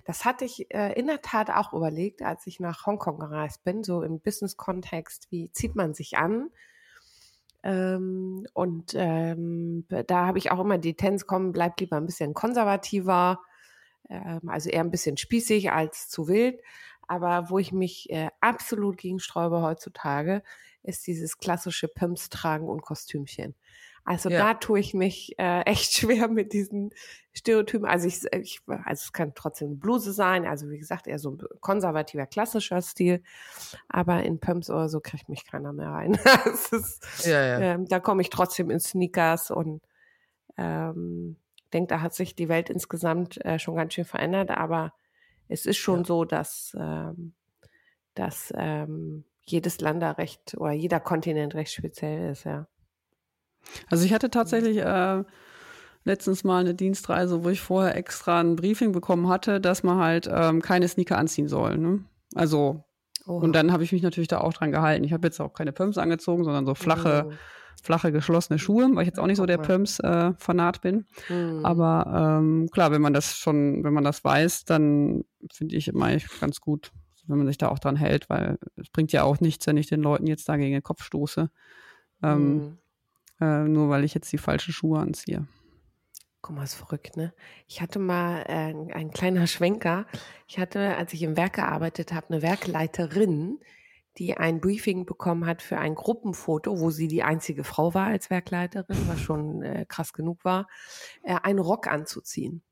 [0.04, 3.84] Das hatte ich äh, in der Tat auch überlegt, als ich nach Hongkong gereist bin,
[3.84, 6.50] so im Business-Kontext, wie zieht man sich an?
[7.62, 12.34] Ähm, und ähm, da habe ich auch immer die Tendenz, komm, bleib lieber ein bisschen
[12.34, 13.40] konservativer,
[14.08, 16.60] ähm, also eher ein bisschen spießig als zu wild.
[17.06, 20.42] Aber wo ich mich äh, absolut gegen sträube heutzutage,
[20.82, 23.54] ist dieses klassische Pumps tragen und Kostümchen.
[24.04, 24.38] Also ja.
[24.38, 26.90] da tue ich mich äh, echt schwer mit diesen
[27.32, 27.86] Stereotypen.
[27.86, 31.32] Also ich, ich, also es kann trotzdem eine Bluse sein, also wie gesagt, eher so
[31.32, 33.22] ein konservativer, klassischer Stil.
[33.88, 36.14] Aber in Pumps oder so kriegt mich keiner mehr rein.
[36.72, 37.60] ist, ja, ja.
[37.60, 39.82] Ähm, da komme ich trotzdem in Sneakers und
[40.56, 41.36] ähm,
[41.72, 44.92] denke, da hat sich die Welt insgesamt äh, schon ganz schön verändert, aber
[45.48, 47.34] es ist schon so, dass, ähm,
[48.14, 52.66] dass ähm, jedes Land da recht oder jeder Kontinent recht speziell ist, ja.
[53.90, 55.24] Also ich hatte tatsächlich äh,
[56.04, 60.28] letztens mal eine Dienstreise, wo ich vorher extra ein Briefing bekommen hatte, dass man halt
[60.32, 61.78] ähm, keine Sneaker anziehen soll.
[61.78, 62.04] Ne?
[62.34, 62.84] Also
[63.26, 63.44] Oha.
[63.44, 65.04] und dann habe ich mich natürlich da auch dran gehalten.
[65.04, 67.32] Ich habe jetzt auch keine Pumps angezogen, sondern so flache, oh.
[67.82, 71.06] flache geschlossene Schuhe, weil ich jetzt auch nicht so der Pumps-Fanat äh, bin.
[71.28, 71.64] Mhm.
[71.64, 76.16] Aber ähm, klar, wenn man das schon, wenn man das weiß, dann finde ich immer
[76.40, 76.92] ganz gut,
[77.30, 79.88] wenn man sich da auch dran hält, weil es bringt ja auch nichts, wenn ich
[79.88, 81.50] den Leuten jetzt da gegen den Kopf stoße.
[82.22, 82.78] Ähm, mhm.
[83.40, 85.46] äh, nur weil ich jetzt die falschen Schuhe anziehe.
[86.42, 87.34] Guck mal, ist verrückt, ne?
[87.66, 90.06] Ich hatte mal äh, ein kleiner Schwenker.
[90.48, 93.58] Ich hatte, als ich im Werk gearbeitet habe, eine Werkleiterin,
[94.16, 98.30] die ein Briefing bekommen hat für ein Gruppenfoto, wo sie die einzige Frau war als
[98.30, 100.66] Werkleiterin, was schon äh, krass genug war,
[101.22, 102.62] äh, einen Rock anzuziehen.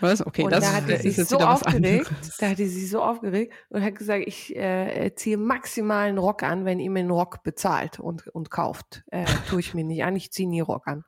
[0.00, 0.26] Was?
[0.26, 3.54] Okay, und das da hat ist sich so aufgeregt, da hat sie sich so aufgeregt
[3.68, 7.42] und hat gesagt, ich äh, ziehe maximal einen Rock an, wenn ihr mir einen Rock
[7.42, 9.04] bezahlt und, und kauft.
[9.10, 11.04] Äh, tue ich mir nicht an, ich ziehe nie Rock an.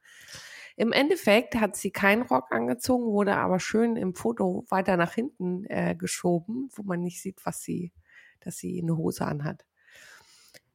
[0.77, 5.65] Im Endeffekt hat sie keinen Rock angezogen, wurde aber schön im Foto weiter nach hinten
[5.67, 7.93] äh, geschoben, wo man nicht sieht, was sie,
[8.41, 9.65] dass sie eine Hose anhat.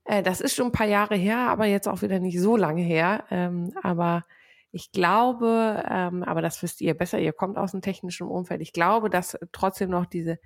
[0.06, 2.82] Äh, das ist schon ein paar Jahre her, aber jetzt auch wieder nicht so lange
[2.82, 3.26] her.
[3.30, 4.26] Ähm, aber
[4.72, 8.62] ich glaube, ähm, aber das wisst ihr besser, ihr kommt aus dem technischen Umfeld.
[8.62, 10.38] Ich glaube, dass trotzdem noch diese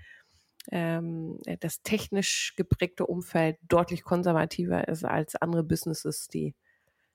[0.71, 6.55] ähm, das technisch geprägte Umfeld deutlich konservativer ist als andere Businesses, die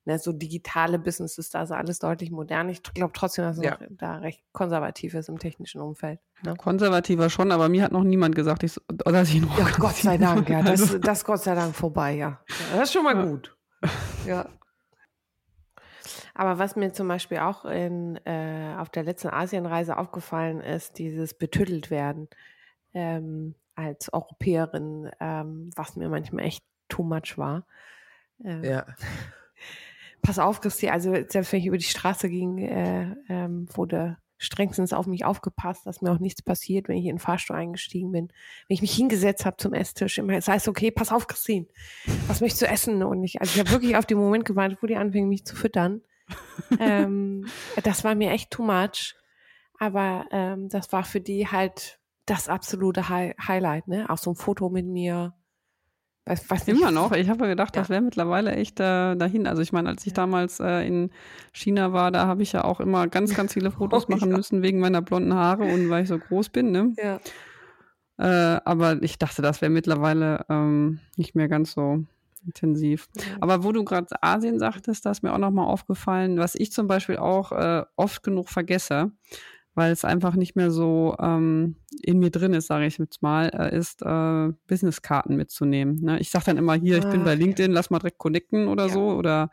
[0.04, 2.68] ne, so digitale Businesses, da ist alles deutlich modern.
[2.68, 3.70] Ich glaube trotzdem, dass es Ja.
[3.72, 6.20] noch da recht konservativ ist im technischen Umfeld.
[6.42, 6.56] Ne?
[6.56, 10.18] Konservativer schon, aber mir hat noch niemand gesagt, ich, dass ich einen Ja, Gott sei.
[10.18, 10.60] Dank, ja.
[10.62, 12.28] Das, Also, das Gott sei Dank vorbei, ja.
[12.50, 13.24] ja das ist schon mal Ja.
[13.24, 13.56] gut.
[14.26, 14.48] Ja.
[16.38, 21.34] Aber was mir zum Beispiel auch in, äh, auf der letzten Asienreise aufgefallen ist, dieses
[21.34, 22.28] betüttelt werden
[22.94, 27.66] ähm, als Europäerin, ähm, was mir manchmal echt too much war.
[28.44, 28.86] Ähm, Ja.
[30.22, 34.92] Pass auf, Christi, also selbst wenn ich über die Straße ging, äh, ähm, wurde strengstens
[34.92, 38.28] auf mich aufgepasst, dass mir auch nichts passiert, wenn ich in den Fahrstuhl eingestiegen bin.
[38.68, 41.66] Wenn ich mich hingesetzt habe zum Esstisch, immer, es heißt, okay, pass auf, Christine,
[42.28, 43.02] was möchtest du essen?
[43.02, 45.56] Und ich, also ich habe wirklich auf den Moment gewartet, wo die anfingen, mich zu
[45.56, 46.02] füttern.
[46.78, 47.46] Ähm,
[47.82, 49.14] das war mir echt too much.
[49.78, 54.10] Aber ähm, das war für die halt das absolute Hi Highlight, ne?
[54.10, 55.34] Auch so ein Foto mit mir.
[56.26, 57.12] Weiß, weiß Immer noch.
[57.12, 57.94] Ich habe gedacht, das Ja.
[57.94, 59.46] wäre mittlerweile echt äh, dahin.
[59.46, 61.10] Also ich meine, als ich damals äh, in
[61.52, 64.36] China war, da habe ich ja auch immer ganz, ganz viele Fotos Oh, machen ja.
[64.36, 66.70] müssen wegen meiner blonden Haare und weil ich so groß bin.
[66.70, 66.92] Ne?
[66.98, 67.18] Ja.
[68.18, 72.04] Äh, aber ich dachte, das wäre mittlerweile ähm, nicht mehr ganz so
[72.48, 73.08] intensiv.
[73.40, 76.86] Aber wo du gerade Asien sagtest, da ist mir auch nochmal aufgefallen, was ich zum
[76.88, 79.12] Beispiel auch äh, oft genug vergesse,
[79.74, 83.48] weil es einfach nicht mehr so ähm, in mir drin ist, sage ich jetzt mal,
[83.54, 86.00] äh, ist äh, Businesskarten mitzunehmen.
[86.02, 86.18] Ne?
[86.18, 87.38] Ich sage dann immer hier, ich bin Ah, bei ja.
[87.38, 88.92] LinkedIn, lass mal direkt connecten oder Ja.
[88.92, 89.10] so.
[89.10, 89.50] Oder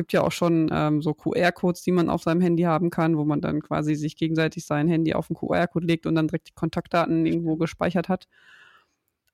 [0.00, 3.24] gibt ja auch schon ähm, so QR-Codes, die man auf seinem Handy haben kann, wo
[3.26, 6.54] man dann quasi sich gegenseitig sein Handy auf den QR-Code legt und dann direkt die
[6.54, 8.26] Kontaktdaten irgendwo gespeichert hat.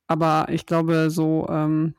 [0.09, 1.95] Aber ich glaube, so ähm,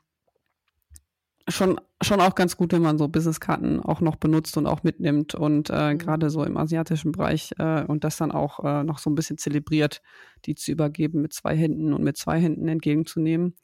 [1.48, 5.34] schon, schon auch ganz gut, wenn man so Businesskarten auch noch benutzt und auch mitnimmt
[5.34, 5.98] und äh, Mhm.
[5.98, 9.38] gerade so im asiatischen Bereich äh, und das dann auch äh, noch so ein bisschen
[9.38, 10.02] zelebriert,
[10.44, 13.56] die zu übergeben mit zwei Händen und mit zwei Händen entgegenzunehmen.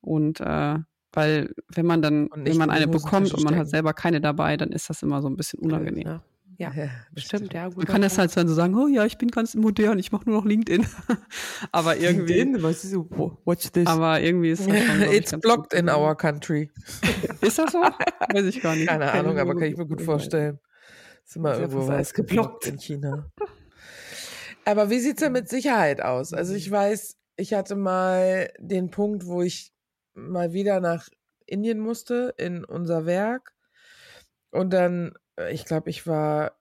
[0.00, 0.78] Und äh,
[1.12, 4.70] weil wenn man dann, wenn man eine bekommt und man hat selber keine dabei, dann
[4.70, 6.04] ist das immer so ein bisschen unangenehm.
[6.04, 6.22] Ne?
[6.58, 6.72] Ja,
[7.12, 7.68] das stimmt, ja.
[7.68, 10.28] Man kann das halt dann so sagen, oh ja, ich bin ganz modern, ich mache
[10.28, 10.86] nur noch LinkedIn.
[11.72, 13.08] aber irgendwie, LinkedIn, was ist so,
[13.44, 13.86] what's this?
[13.86, 16.70] aber irgendwie ist das schon, It's blocked in our country.
[17.40, 17.78] Ist das so?
[17.78, 18.88] Weiß ich gar nicht.
[18.88, 20.58] Keine Ahnung, ich aber kann ich mir gut vorstellen.
[21.24, 23.30] Ist immer ja irgendwo was geblockt in China.
[24.64, 26.32] Aber wie sieht's denn mit Sicherheit aus?
[26.32, 29.72] Also ich weiß, ich hatte mal den Punkt, wo ich
[30.14, 31.08] mal wieder nach
[31.46, 33.54] Indien musste, in unser Werk.
[34.50, 35.12] Und dann,
[35.50, 36.58] ich glaube, ich war,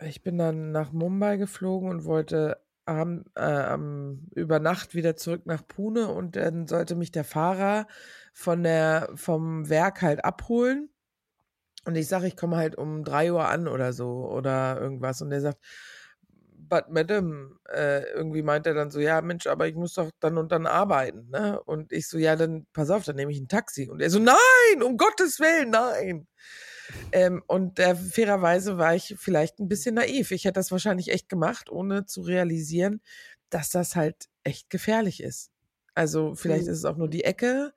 [0.00, 5.42] ich bin dann nach Mumbai geflogen und wollte am, äh, am, über Nacht wieder zurück
[5.46, 7.86] nach Pune und dann sollte mich der Fahrer
[8.32, 10.90] von der, vom Werk halt abholen.
[11.84, 15.20] Und ich sage, ich komme halt um drei Uhr an oder so oder irgendwas.
[15.20, 15.58] Und der sagt,
[16.72, 20.38] but madam, äh, irgendwie meint er dann so, ja Mensch, aber ich muss doch dann
[20.38, 21.60] und dann arbeiten, ne?
[21.64, 23.90] Und ich so, ja, dann pass auf, dann nehme ich ein Taxi.
[23.90, 26.26] Und er so, nein, um Gottes Willen, nein.
[27.12, 30.30] Ähm, und äh, fairerweise war ich vielleicht ein bisschen naiv.
[30.32, 33.02] Ich hätte das wahrscheinlich echt gemacht, ohne zu realisieren,
[33.50, 35.50] dass das halt echt gefährlich ist.
[35.94, 36.68] Also vielleicht Mhm.
[36.68, 37.74] ist es auch nur die Ecke,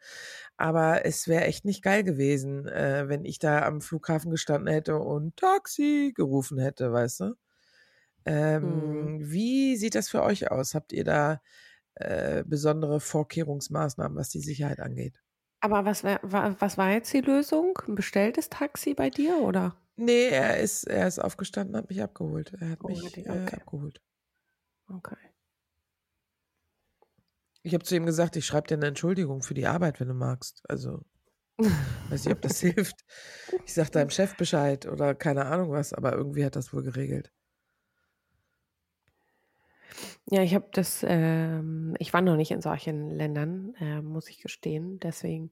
[0.58, 4.98] aber es wäre echt nicht geil gewesen, äh, wenn ich da am Flughafen gestanden hätte
[4.98, 7.34] und Taxi gerufen hätte, weißt du?
[8.26, 10.76] Ähm, Wie sieht das für euch aus?
[10.76, 11.42] Habt ihr da
[11.96, 15.24] äh, besondere Vorkehrungsmaßnahmen, was die Sicherheit angeht?
[15.66, 17.80] Aber was, wär, was war jetzt die Lösung?
[17.88, 19.76] Ein bestelltes Taxi bei dir oder?
[19.96, 22.54] Nee, er ist, er ist aufgestanden, hat mich abgeholt.
[22.60, 23.56] Er hat Oh, mich äh, okay.
[23.56, 24.00] abgeholt.
[24.88, 25.18] Okay.
[27.64, 30.14] Ich habe zu ihm gesagt, ich schreibe dir eine Entschuldigung für die Arbeit, wenn du
[30.14, 30.62] magst.
[30.70, 31.04] Also,
[32.10, 33.04] weiß nicht, ob das hilft.
[33.66, 37.32] Ich sag deinem Chef Bescheid oder keine Ahnung was, aber irgendwie hat das wohl geregelt.
[40.28, 44.42] Ja, ich habe das, ähm, ich war noch nicht in solchen Ländern, äh, muss ich
[44.42, 45.00] gestehen.
[45.00, 45.52] Deswegen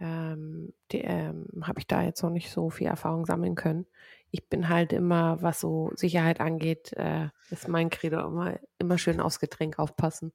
[0.00, 3.86] ähm, ähm, habe ich da jetzt noch nicht so viel Erfahrung sammeln können.
[4.32, 9.20] Ich bin halt immer, was so Sicherheit angeht, äh, ist mein Credo immer, immer schön
[9.20, 10.32] aufs Getränk aufpassen.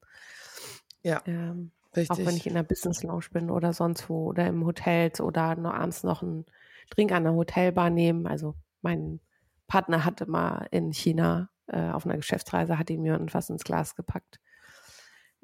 [1.03, 2.07] Ja, Ähm, richtig.
[2.07, 5.55] auch wenn ich in der Business Lounge bin oder sonst wo oder im Hotels oder
[5.55, 6.45] noch abends noch einen
[6.89, 8.27] Drink an der Hotelbar nehmen.
[8.27, 9.21] Also mein
[9.67, 13.95] Partner hatte mal in China äh, auf einer Geschäftsreise, hat ihm jemand was ins Glas
[13.95, 14.39] gepackt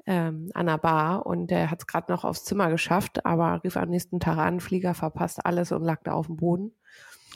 [0.08, 3.76] ähm, an der Bar und der hat es gerade noch aufs Zimmer geschafft, aber rief
[3.76, 6.72] am nächsten Tag an, Flieger verpasst alles und lag da auf dem Boden.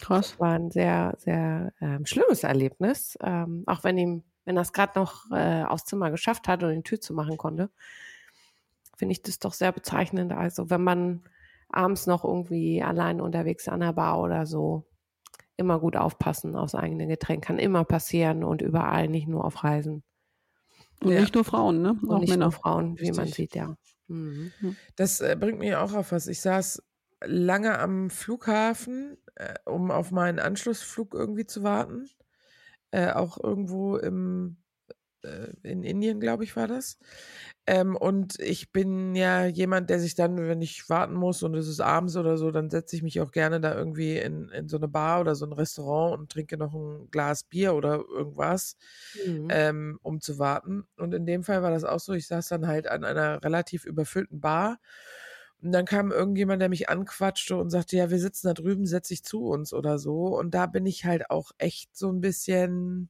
[0.01, 0.31] Krass.
[0.31, 4.73] Das war ein sehr, sehr ähm, schlimmes Erlebnis, ähm, auch wenn ihm, wenn er es
[4.73, 7.71] gerade noch äh, aufs Zimmer geschafft hat und die Tür zu machen konnte,
[8.97, 10.33] finde ich das doch sehr bezeichnend.
[10.33, 11.25] Also wenn man
[11.69, 14.87] abends noch irgendwie allein unterwegs an der Bar oder so,
[15.57, 17.45] immer gut aufpassen aufs eigene Getränk.
[17.45, 20.03] Kann immer passieren und überall, nicht nur auf Reisen.
[21.03, 21.21] Und ja.
[21.21, 21.97] nicht nur Frauen, ne?
[22.01, 22.47] Und auch nicht Männer.
[22.47, 23.17] nur Frauen, wie Richtig.
[23.17, 23.77] man sieht, ja.
[24.09, 24.53] Mhm.
[24.97, 26.27] Das äh, bringt mich auch auf was.
[26.29, 26.83] Ich saß
[27.25, 32.09] lange am Flughafen, äh, um auf meinen Anschlussflug irgendwie zu warten.
[32.91, 34.62] Äh, auch irgendwo im
[35.63, 36.99] in Indien, glaube ich, war das.
[37.67, 41.69] Ähm, und ich bin ja jemand, der sich dann, wenn ich warten muss und es
[41.69, 44.79] ist abends oder so, dann setze ich mich auch gerne da irgendwie in, in so
[44.79, 48.77] eine Bar oder so ein Restaurant und trinke noch ein Glas Bier oder irgendwas,
[49.25, 49.49] mhm.
[49.51, 50.85] ähm, um zu warten.
[50.97, 53.85] Und in dem Fall war das auch so, ich saß dann halt an einer relativ
[53.85, 54.81] überfüllten Bar.
[55.63, 59.09] Und dann kam irgendjemand, der mich anquatschte und sagte, ja, wir sitzen da drüben, setz
[59.09, 60.37] dich zu uns oder so.
[60.37, 63.09] Und da bin ich halt auch echt so ein bisschen,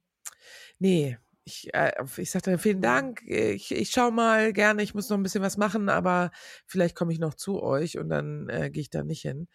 [0.79, 2.81] nee, ich, äh, ich sagte vielen.
[2.81, 6.31] Dank, ich, ich schau mal gerne, ich muss noch ein bisschen was machen, aber
[6.67, 9.49] vielleicht komme ich noch zu euch und dann äh, gehe ich da nicht hin,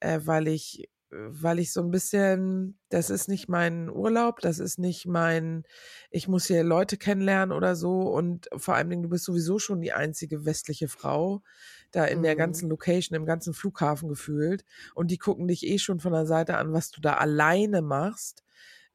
[0.00, 4.78] äh, weil ich, weil ich so ein bisschen, das ist nicht mein Urlaub, das ist
[4.78, 5.64] nicht mein,
[6.10, 9.80] ich muss hier Leute kennenlernen oder so und vor allen Dingen, du bist sowieso schon
[9.80, 11.42] die einzige westliche Frau
[11.90, 12.22] da in mhm.
[12.22, 14.64] der ganzen Location, im ganzen Flughafen gefühlt
[14.94, 18.44] und die gucken dich eh schon von der Seite an, was du da alleine machst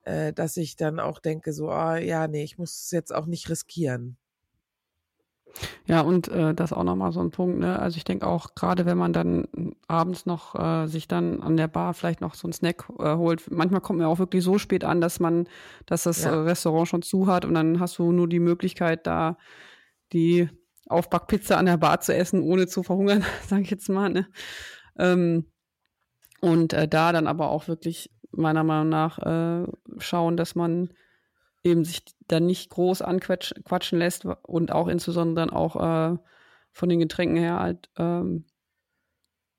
[0.08, 3.26] äh, dass ich dann auch denke, so, ah, ja, nee, ich muss es jetzt auch
[3.26, 4.18] nicht riskieren.
[5.86, 7.80] Ja, und äh, das auch nochmal so ein Punkt, ne?
[7.80, 9.48] Also ich denke auch, gerade wenn man dann
[9.88, 13.50] abends noch äh, sich dann an der Bar vielleicht noch so einen Snack äh, holt,
[13.50, 15.48] manchmal kommt mir auch wirklich so spät an, dass man,
[15.88, 16.32] dass das ja.
[16.32, 19.38] Äh, Restaurant schon zu hat und dann hast du nur die Möglichkeit, da
[20.14, 20.50] die
[20.88, 24.10] Aufbackpizza an der Bar zu essen, ohne zu verhungern, sage ich jetzt mal.
[24.10, 24.28] Ne?
[24.98, 25.46] Ähm,
[26.40, 29.68] und äh, da dann aber auch wirklich meiner Meinung nach äh,
[30.00, 30.90] schauen, dass man
[31.64, 36.18] eben sich dann nicht groß anquatschen lässt und auch insbesondere dann auch äh,
[36.72, 38.46] von den Getränken her halt ähm,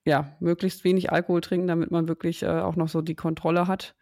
[0.05, 3.95] ja möglichst wenig Alkohol trinken, damit man wirklich äh, auch noch so die Kontrolle hat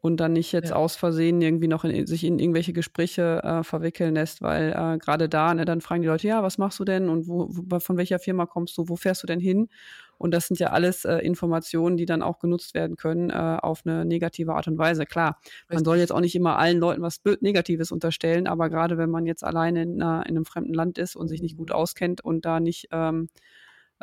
[0.00, 0.76] und dann nicht jetzt ja.
[0.76, 5.28] aus Versehen irgendwie noch in, sich in irgendwelche Gespräche äh, verwickeln lässt, weil äh, gerade
[5.28, 7.96] da, ne, dann fragen die Leute, ja, was machst du denn und wo, wo, von
[7.96, 9.68] welcher Firma kommst du, wo fährst du denn hin?
[10.18, 13.82] Und das sind ja alles äh, Informationen, die dann auch genutzt werden können äh, auf
[13.84, 15.06] eine negative Art und Weise.
[15.06, 19.10] Klar, man soll jetzt auch nicht immer allen Leuten was Negatives unterstellen, aber gerade wenn
[19.10, 22.44] man jetzt alleine in, in einem fremden Land ist und sich nicht gut auskennt und
[22.44, 23.28] da nicht ähm,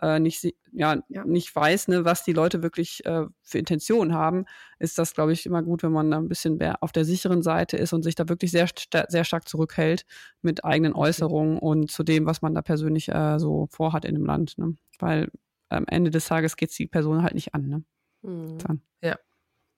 [0.01, 4.45] äh, nicht, ja, ja, nicht weiß, ne, was die Leute wirklich äh, für Intentionen haben,
[4.79, 7.41] ist das, glaube ich, immer gut, wenn man da ein bisschen mehr auf der sicheren
[7.41, 8.67] Seite ist und sich da wirklich sehr,
[9.07, 10.05] sehr stark zurückhält
[10.41, 14.25] mit eigenen Äußerungen und zu dem, was man da persönlich äh, so vorhat in dem
[14.25, 14.57] Land.
[14.57, 14.75] Ne?
[14.99, 15.29] Weil
[15.69, 17.67] am Ende des Tages geht es die Person halt nicht an.
[17.67, 17.83] Ne?
[18.21, 18.81] Mhm.
[19.01, 19.17] Ja,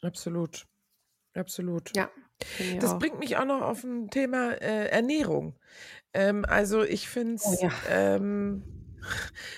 [0.01, 0.65] absolut.
[1.33, 1.95] Absolut.
[1.95, 2.09] Ja.
[2.79, 2.99] Das auch.
[2.99, 5.57] bringt mich auch noch auf ein Thema äh, Ernährung.
[6.13, 7.71] Ähm, also ich finde es oh, ja.
[7.89, 8.63] ähm,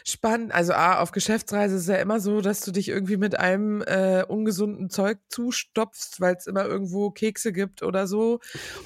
[0.04, 0.54] spannend.
[0.54, 4.24] Also A, auf Geschäftsreise ist ja immer so, dass du dich irgendwie mit einem äh,
[4.24, 8.40] ungesunden Zeug zustopfst, weil es immer irgendwo Kekse gibt oder so.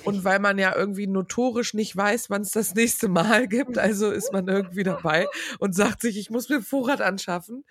[0.04, 3.78] Und weil man ja irgendwie notorisch nicht weiß, wann es das nächste Mal gibt.
[3.78, 5.28] Also ist man irgendwie dabei
[5.60, 7.64] und sagt sich, ich muss mir Vorrat anschaffen.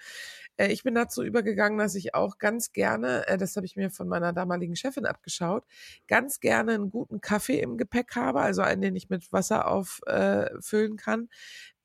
[0.57, 3.91] Äh, ich bin dazu übergegangen, dass ich auch ganz gerne, äh, das habe ich mir
[3.91, 5.65] von meiner damaligen Chefin abgeschaut,
[6.09, 10.95] ganz gerne einen guten Kaffee im Gepäck habe, also einen, den ich mit Wasser auffüllen
[10.95, 11.29] äh, kann,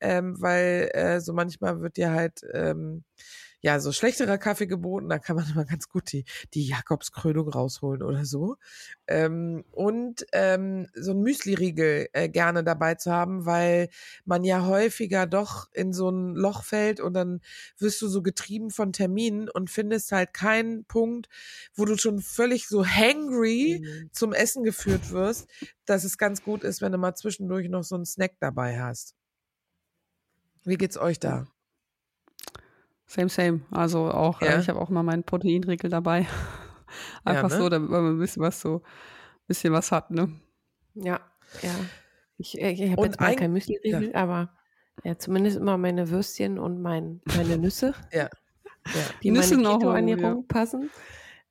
[0.00, 3.04] ähm, weil äh, so manchmal wird dir halt ähm,
[3.60, 8.02] ja, so schlechterer Kaffee geboten, da kann man immer ganz gut die, die Jakobskrönung rausholen
[8.02, 8.56] oder so.
[9.06, 13.88] Ähm, und ähm, so ein Müsli-Riegel äh, gerne dabei zu haben, weil
[14.24, 17.40] man ja häufiger doch in so ein Loch fällt und dann
[17.78, 21.28] wirst du so getrieben von Terminen und findest halt keinen Punkt,
[21.74, 24.10] wo du schon völlig so hangry mhm.
[24.12, 25.48] zum Essen geführt wirst,
[25.84, 29.14] dass es ganz gut ist, wenn du mal zwischendurch noch so einen Snack dabei hast.
[30.64, 31.48] Wie geht's euch da?
[33.08, 33.60] Same, same.
[33.70, 34.52] Also auch, äh, ja.
[34.52, 36.26] äh, ich habe auch mal meinen Proteinriegel dabei.
[37.24, 37.62] Einfach ja, ne?
[37.62, 38.82] so, damit man ein bisschen was so,
[39.46, 40.30] bisschen was hat, ne?
[40.94, 41.20] Ja,
[41.62, 41.74] ja.
[42.36, 44.14] Ich, äh, ich habe jetzt mal kein Müsli-Riegel, ja.
[44.14, 44.50] aber
[45.04, 47.94] ja, zumindest immer meine Würstchen und mein, meine Nüsse.
[48.12, 48.28] ja.
[49.22, 50.44] Die Nüsse meine Keto-Ernährung ja.
[50.46, 50.90] passen.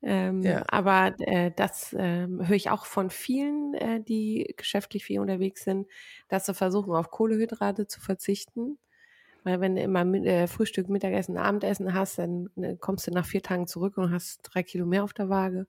[0.04, 0.64] Ähm, ja.
[0.68, 5.88] Aber äh, das äh, höre ich auch von vielen, äh, die geschäftlich viel unterwegs sind,
[6.30, 8.78] dass sie versuchen, auf Kohlehydrate zu verzichten.
[9.48, 13.42] Weil wenn du immer äh, Frühstück, Mittagessen, Abendessen hast, dann äh, kommst du nach vier
[13.42, 15.68] Tagen zurück und hast drei Kilo mehr auf der Waage.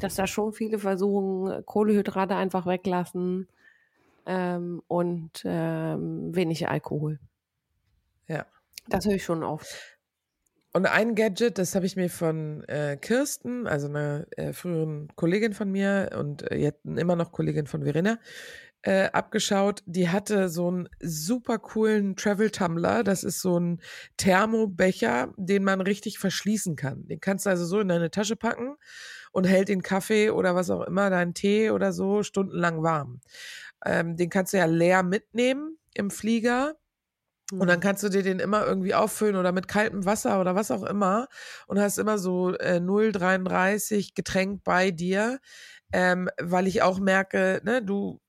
[0.00, 3.48] dass da schon viele versuchen, Kohlehydrate einfach weglassen
[4.24, 7.18] ähm, und ähm, wenig Alkohol.
[8.28, 8.46] Ja.
[8.88, 9.66] Das höre ich schon oft.
[10.72, 15.54] Und ein Gadget, das habe ich mir von äh, Kirsten, also einer äh, früheren Kollegin
[15.54, 18.18] von mir und äh, jetzt immer noch Kollegin von Verena,
[18.86, 19.82] äh, abgeschaut.
[19.86, 23.02] Die hatte so einen super coolen Travel Tumbler.
[23.02, 23.80] Das ist so ein
[24.16, 27.04] Thermobecher, den man richtig verschließen kann.
[27.08, 28.76] Den kannst du also so in deine Tasche packen
[29.32, 33.20] und hält den Kaffee oder was auch immer, deinen Tee oder so stundenlang warm.
[33.84, 36.76] Ähm, den kannst du ja leer mitnehmen im Flieger.
[37.50, 37.82] Und dann mhm.
[37.82, 41.26] kannst du dir den immer irgendwie auffüllen oder mit kaltem Wasser oder was auch immer
[41.66, 45.40] und hast immer so äh, 0,33 Getränk bei dir,
[45.92, 48.20] ähm, weil ich auch merke, ne, du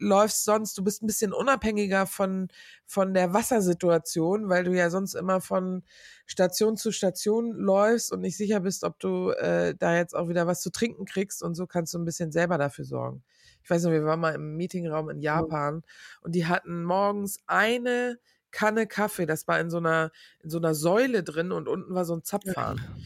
[0.00, 2.48] läufst sonst, du bist ein bisschen unabhängiger von,
[2.86, 5.82] von der Wassersituation, weil du ja sonst immer von
[6.26, 10.46] Station zu Station läufst und nicht sicher bist, ob du äh, da jetzt auch wieder
[10.46, 13.22] was zu trinken kriegst und so kannst du ein bisschen selber dafür sorgen.
[13.62, 15.82] Ich weiß noch, wir waren mal im Meetingraum in Japan
[16.22, 18.18] und die hatten morgens eine
[18.50, 20.10] Kanne Kaffee, das war in so einer,
[20.42, 22.78] in so einer Säule drin und unten war so ein Zapfhahn.
[22.78, 23.02] Ja.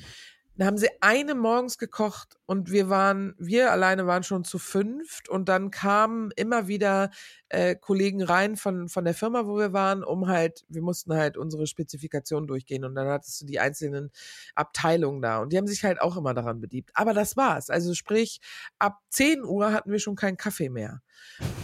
[0.57, 5.29] Dann haben sie eine morgens gekocht und wir waren, wir alleine waren schon zu fünft
[5.29, 7.11] und dann kamen immer wieder
[7.55, 11.37] äh, Kollegen rein von, von der Firma, wo wir waren, um halt, wir mussten halt
[11.37, 14.11] unsere Spezifikationen durchgehen und dann hattest du die einzelnen
[14.55, 16.91] Abteilungen da und die haben sich halt auch immer daran bedient.
[16.95, 17.71] Aber das war's.
[17.71, 18.41] Also sprich,
[18.79, 21.01] ab 10 Uhr hatten wir schon keinen Kaffee mehr.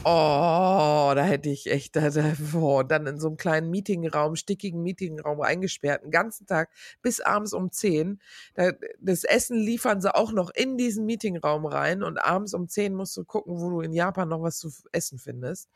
[0.04, 4.82] Oh, da hätte ich echt, da, da, oh, dann in so einem kleinen Meetingraum, stickigen
[4.82, 6.70] Meetingraum eingesperrt, den ganzen Tag
[7.02, 8.20] bis abends um 10.
[8.54, 12.94] Da, das Essen liefern sie auch noch in diesen Meetingraum rein und abends um 10
[12.94, 15.68] musst du gucken, wo du in Japan noch was zu essen findest.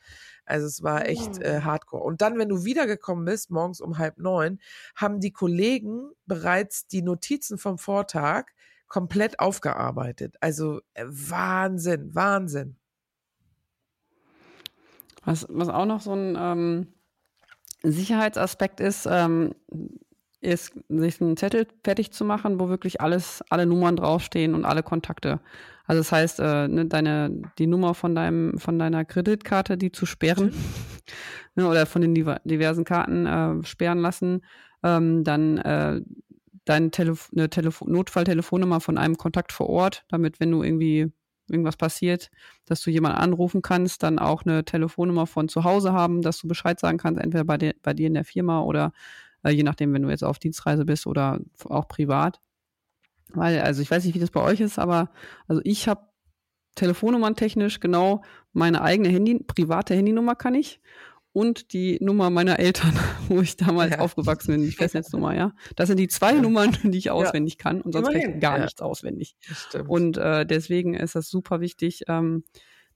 [0.45, 2.03] Also es war echt äh, hardcore.
[2.03, 4.59] Und dann, wenn du wiedergekommen bist, morgens um halb neun,
[4.95, 8.45] haben die Kollegen bereits die Notizen vom Vortag
[8.87, 10.35] komplett aufgearbeitet.
[10.41, 12.77] Also äh, Wahnsinn, Wahnsinn.
[15.23, 16.87] Was, was auch noch so ein ähm,
[17.81, 19.55] Sicherheitsaspekt ist, ähm,
[20.39, 24.83] ist, sich einen Zettel fertig zu machen, wo wirklich alles, alle Nummern draufstehen und alle
[24.83, 25.39] Kontakte.
[25.87, 30.05] Also das heißt, äh, ne, deine, die Nummer von deinem, von deiner Kreditkarte, die zu
[30.05, 30.53] sperren,
[31.55, 34.41] ne, oder von den diversen Karten äh, sperren lassen,
[34.83, 36.01] ähm, dann äh,
[36.65, 41.11] deine Telef eine Telef Notfalltelefonnummer von einem Kontakt vor Ort, damit, wenn du irgendwie
[41.49, 42.31] irgendwas passiert,
[42.65, 46.47] dass du jemanden anrufen kannst, dann auch eine Telefonnummer von zu Hause haben, dass du
[46.47, 48.91] Bescheid sagen kannst, entweder bei, dir, bei dir in der Firma oder
[49.43, 52.41] äh, je nachdem, wenn du jetzt auf Dienstreise bist oder auch privat.
[53.35, 55.09] Weil, also ich weiß nicht, wie das bei euch ist, aber
[55.47, 56.01] also ich habe
[56.75, 58.23] Telefonnummern technisch genau
[58.53, 60.81] meine eigene Handy, private Handynummer kann ich
[61.35, 62.93] und die Nummer meiner Eltern,
[63.27, 63.99] wo ich damals ja.
[63.99, 65.53] aufgewachsen bin, die Festnetznummer, ja.
[65.75, 66.41] Das sind die zwei ja.
[66.41, 67.63] Nummern, die ich auswendig ja.
[67.63, 69.35] kann und sonst vielleicht gar nichts auswendig.
[69.87, 72.45] Und äh, deswegen ist das super wichtig, ähm,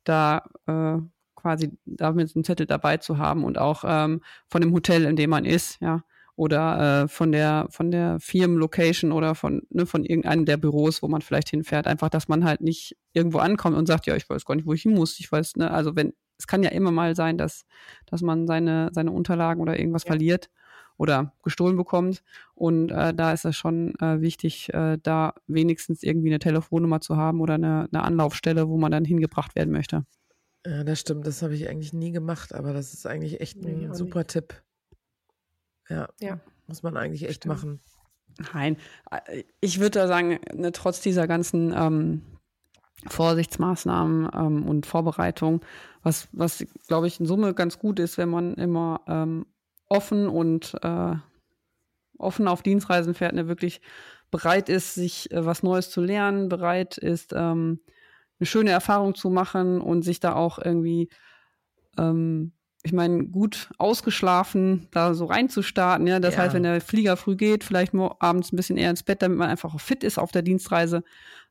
[0.06, 1.00] da äh,
[1.36, 5.30] quasi damit einen Zettel dabei zu haben und auch ähm, von dem Hotel, in dem
[5.30, 6.04] man ist, ja,
[6.40, 11.10] oder äh, von der von der Firmenlocation oder von ne, von irgendeinem der Büros, wo
[11.10, 14.46] man vielleicht hinfährt, einfach, dass man halt nicht irgendwo ankommt und sagt, ja, ich weiß
[14.46, 15.20] gar nicht, wo ich hin muss.
[15.20, 17.66] Ich weiß, ne, also wenn es kann ja immer mal sein, dass,
[18.06, 20.12] dass man seine, seine Unterlagen oder irgendwas ja.
[20.12, 20.50] verliert
[20.96, 22.24] oder gestohlen bekommt.
[22.56, 27.18] Und äh, da ist es schon äh, wichtig, äh, da wenigstens irgendwie eine Telefonnummer zu
[27.18, 30.06] haben oder eine, eine Anlaufstelle, wo man dann hingebracht werden möchte.
[30.66, 31.28] Ja, das stimmt.
[31.28, 34.30] Das habe ich eigentlich nie gemacht, aber das ist eigentlich echt ein nee, super nicht.
[34.30, 34.64] Tipp.
[35.90, 37.56] Ja, ja, muss man eigentlich echt stimmt.
[37.56, 37.80] machen.
[38.54, 38.78] Nein,
[39.12, 42.22] äh, ich würde da sagen, ne, trotz dieser ganzen ähm,
[43.08, 45.62] Vorsichtsmaßnahmen ähm, und Vorbereitung,
[46.04, 49.46] was, was glaube ich, in Summe ganz gut ist, wenn man immer ähm,
[49.88, 51.16] offen und äh,
[52.18, 53.82] offen auf Dienstreisen fährt, ne, wirklich
[54.32, 57.80] bereit ist, sich äh, was Neues zu lernen, bereit ist, ähm,
[58.40, 61.10] eine schöne Erfahrung zu machen und sich da auch irgendwie,
[61.98, 62.54] ähm,
[62.84, 66.08] ich meine, gut ausgeschlafen, da so reinzustarten.
[66.08, 66.20] Ja?
[66.20, 66.42] Das ja.
[66.42, 69.50] heißt, wenn der Flieger früh geht, vielleicht abends ein bisschen eher ins Bett, damit man
[69.50, 71.04] einfach auch fit ist auf der Dienstreise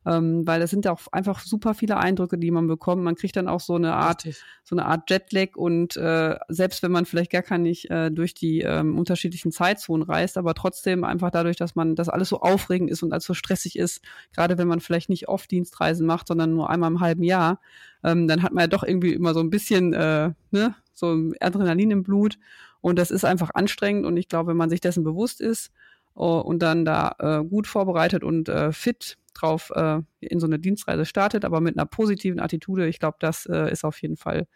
[0.07, 3.03] ähm, weil das sind ja auch einfach super viele Eindrücke, die man bekommt.
[3.03, 4.43] Man kriegt dann auch so eine Art, Richtig.
[4.65, 8.35] so eine Art Jetlag und äh, selbst wenn man vielleicht gar kann nicht äh, durch
[8.35, 12.91] die ähm, unterschiedlichen Zeitzonen reist, aber trotzdem einfach dadurch, dass man das alles so aufregend
[12.91, 14.03] ist und als so stressig ist,
[14.33, 17.61] gerade wenn man vielleicht nicht oft Dienstreisen macht, sondern nur einmal im halben Jahr,
[18.03, 21.91] ähm, dann hat man ja doch irgendwie immer so ein bisschen äh, ne, so Adrenalin
[21.91, 22.39] im Blut
[22.81, 25.71] und das ist einfach anstrengend und ich glaube, wenn man sich dessen bewusst ist,
[26.17, 29.71] uh, und dann da äh, gut vorbereitet und äh, fit drauf
[30.19, 32.89] in so eine Dienstreise startet, aber mit einer positiven Attitude.
[32.89, 34.49] Ich glaube, das ist auf jeden Fall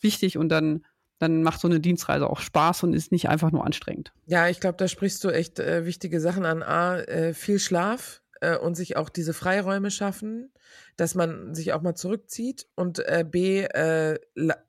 [0.00, 0.82] wichtig und dann
[1.18, 4.12] dann macht so eine Dienstreise auch Spaß und ist nicht einfach nur anstrengend.
[4.26, 6.62] Ja, ich glaube, da sprichst du echt äh, wichtige Sachen an.
[6.62, 10.52] A, äh, viel Schlaf, äh, und sich auch diese Freiräume schaffen,
[10.96, 14.18] dass man sich auch mal zurückzieht und äh, B, äh,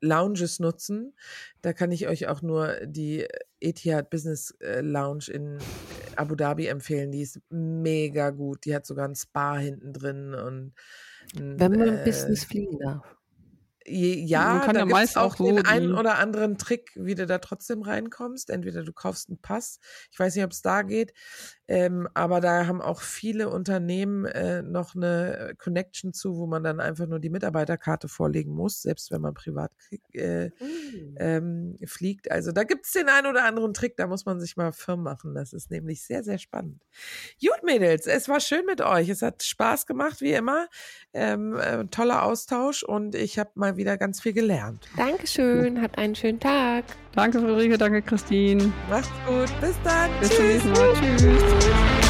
[0.00, 1.14] Lounges nutzen.
[1.62, 3.26] Da kann ich euch auch nur die
[3.60, 5.58] Etihad Business äh, Lounge in
[6.16, 7.12] Abu Dhabi empfehlen.
[7.12, 8.64] Die ist mega gut.
[8.64, 10.72] Die hat sogar ein Spa hinten drin und
[11.34, 13.15] wenn man Business fliegen darf.
[13.88, 17.38] Ja, man kann da ja meist auch den einen oder anderen Trick, wie du da
[17.38, 18.50] trotzdem reinkommst.
[18.50, 19.78] Entweder du kaufst einen Pass,
[20.10, 21.12] ich weiß nicht, ob es da geht,
[21.68, 26.78] ähm, aber da haben auch viele Unternehmen äh, noch eine Connection zu, wo man dann
[26.78, 29.72] einfach nur die Mitarbeiterkarte vorlegen muss, selbst wenn man privat
[30.12, 31.16] äh, mhm.
[31.18, 32.30] ähm, fliegt.
[32.30, 35.02] Also da gibt es den einen oder anderen Trick, da muss man sich mal firm
[35.02, 35.34] machen.
[35.34, 36.82] Das ist nämlich sehr, sehr spannend.
[37.40, 39.08] Gut, Mädels, es war schön mit euch.
[39.08, 40.68] Es hat Spaß gemacht, wie immer.
[41.12, 44.86] Ähm, äh, toller Austausch und ich habe mal wieder ganz viel gelernt.
[44.96, 46.84] Dankeschön, habt einen schönen Tag.
[47.14, 48.72] Danke, Friederike, danke, Christine.
[48.90, 50.10] Macht's gut, bis dann.
[50.20, 50.92] Bis zum nächsten Mal.
[51.16, 52.05] Tschüss.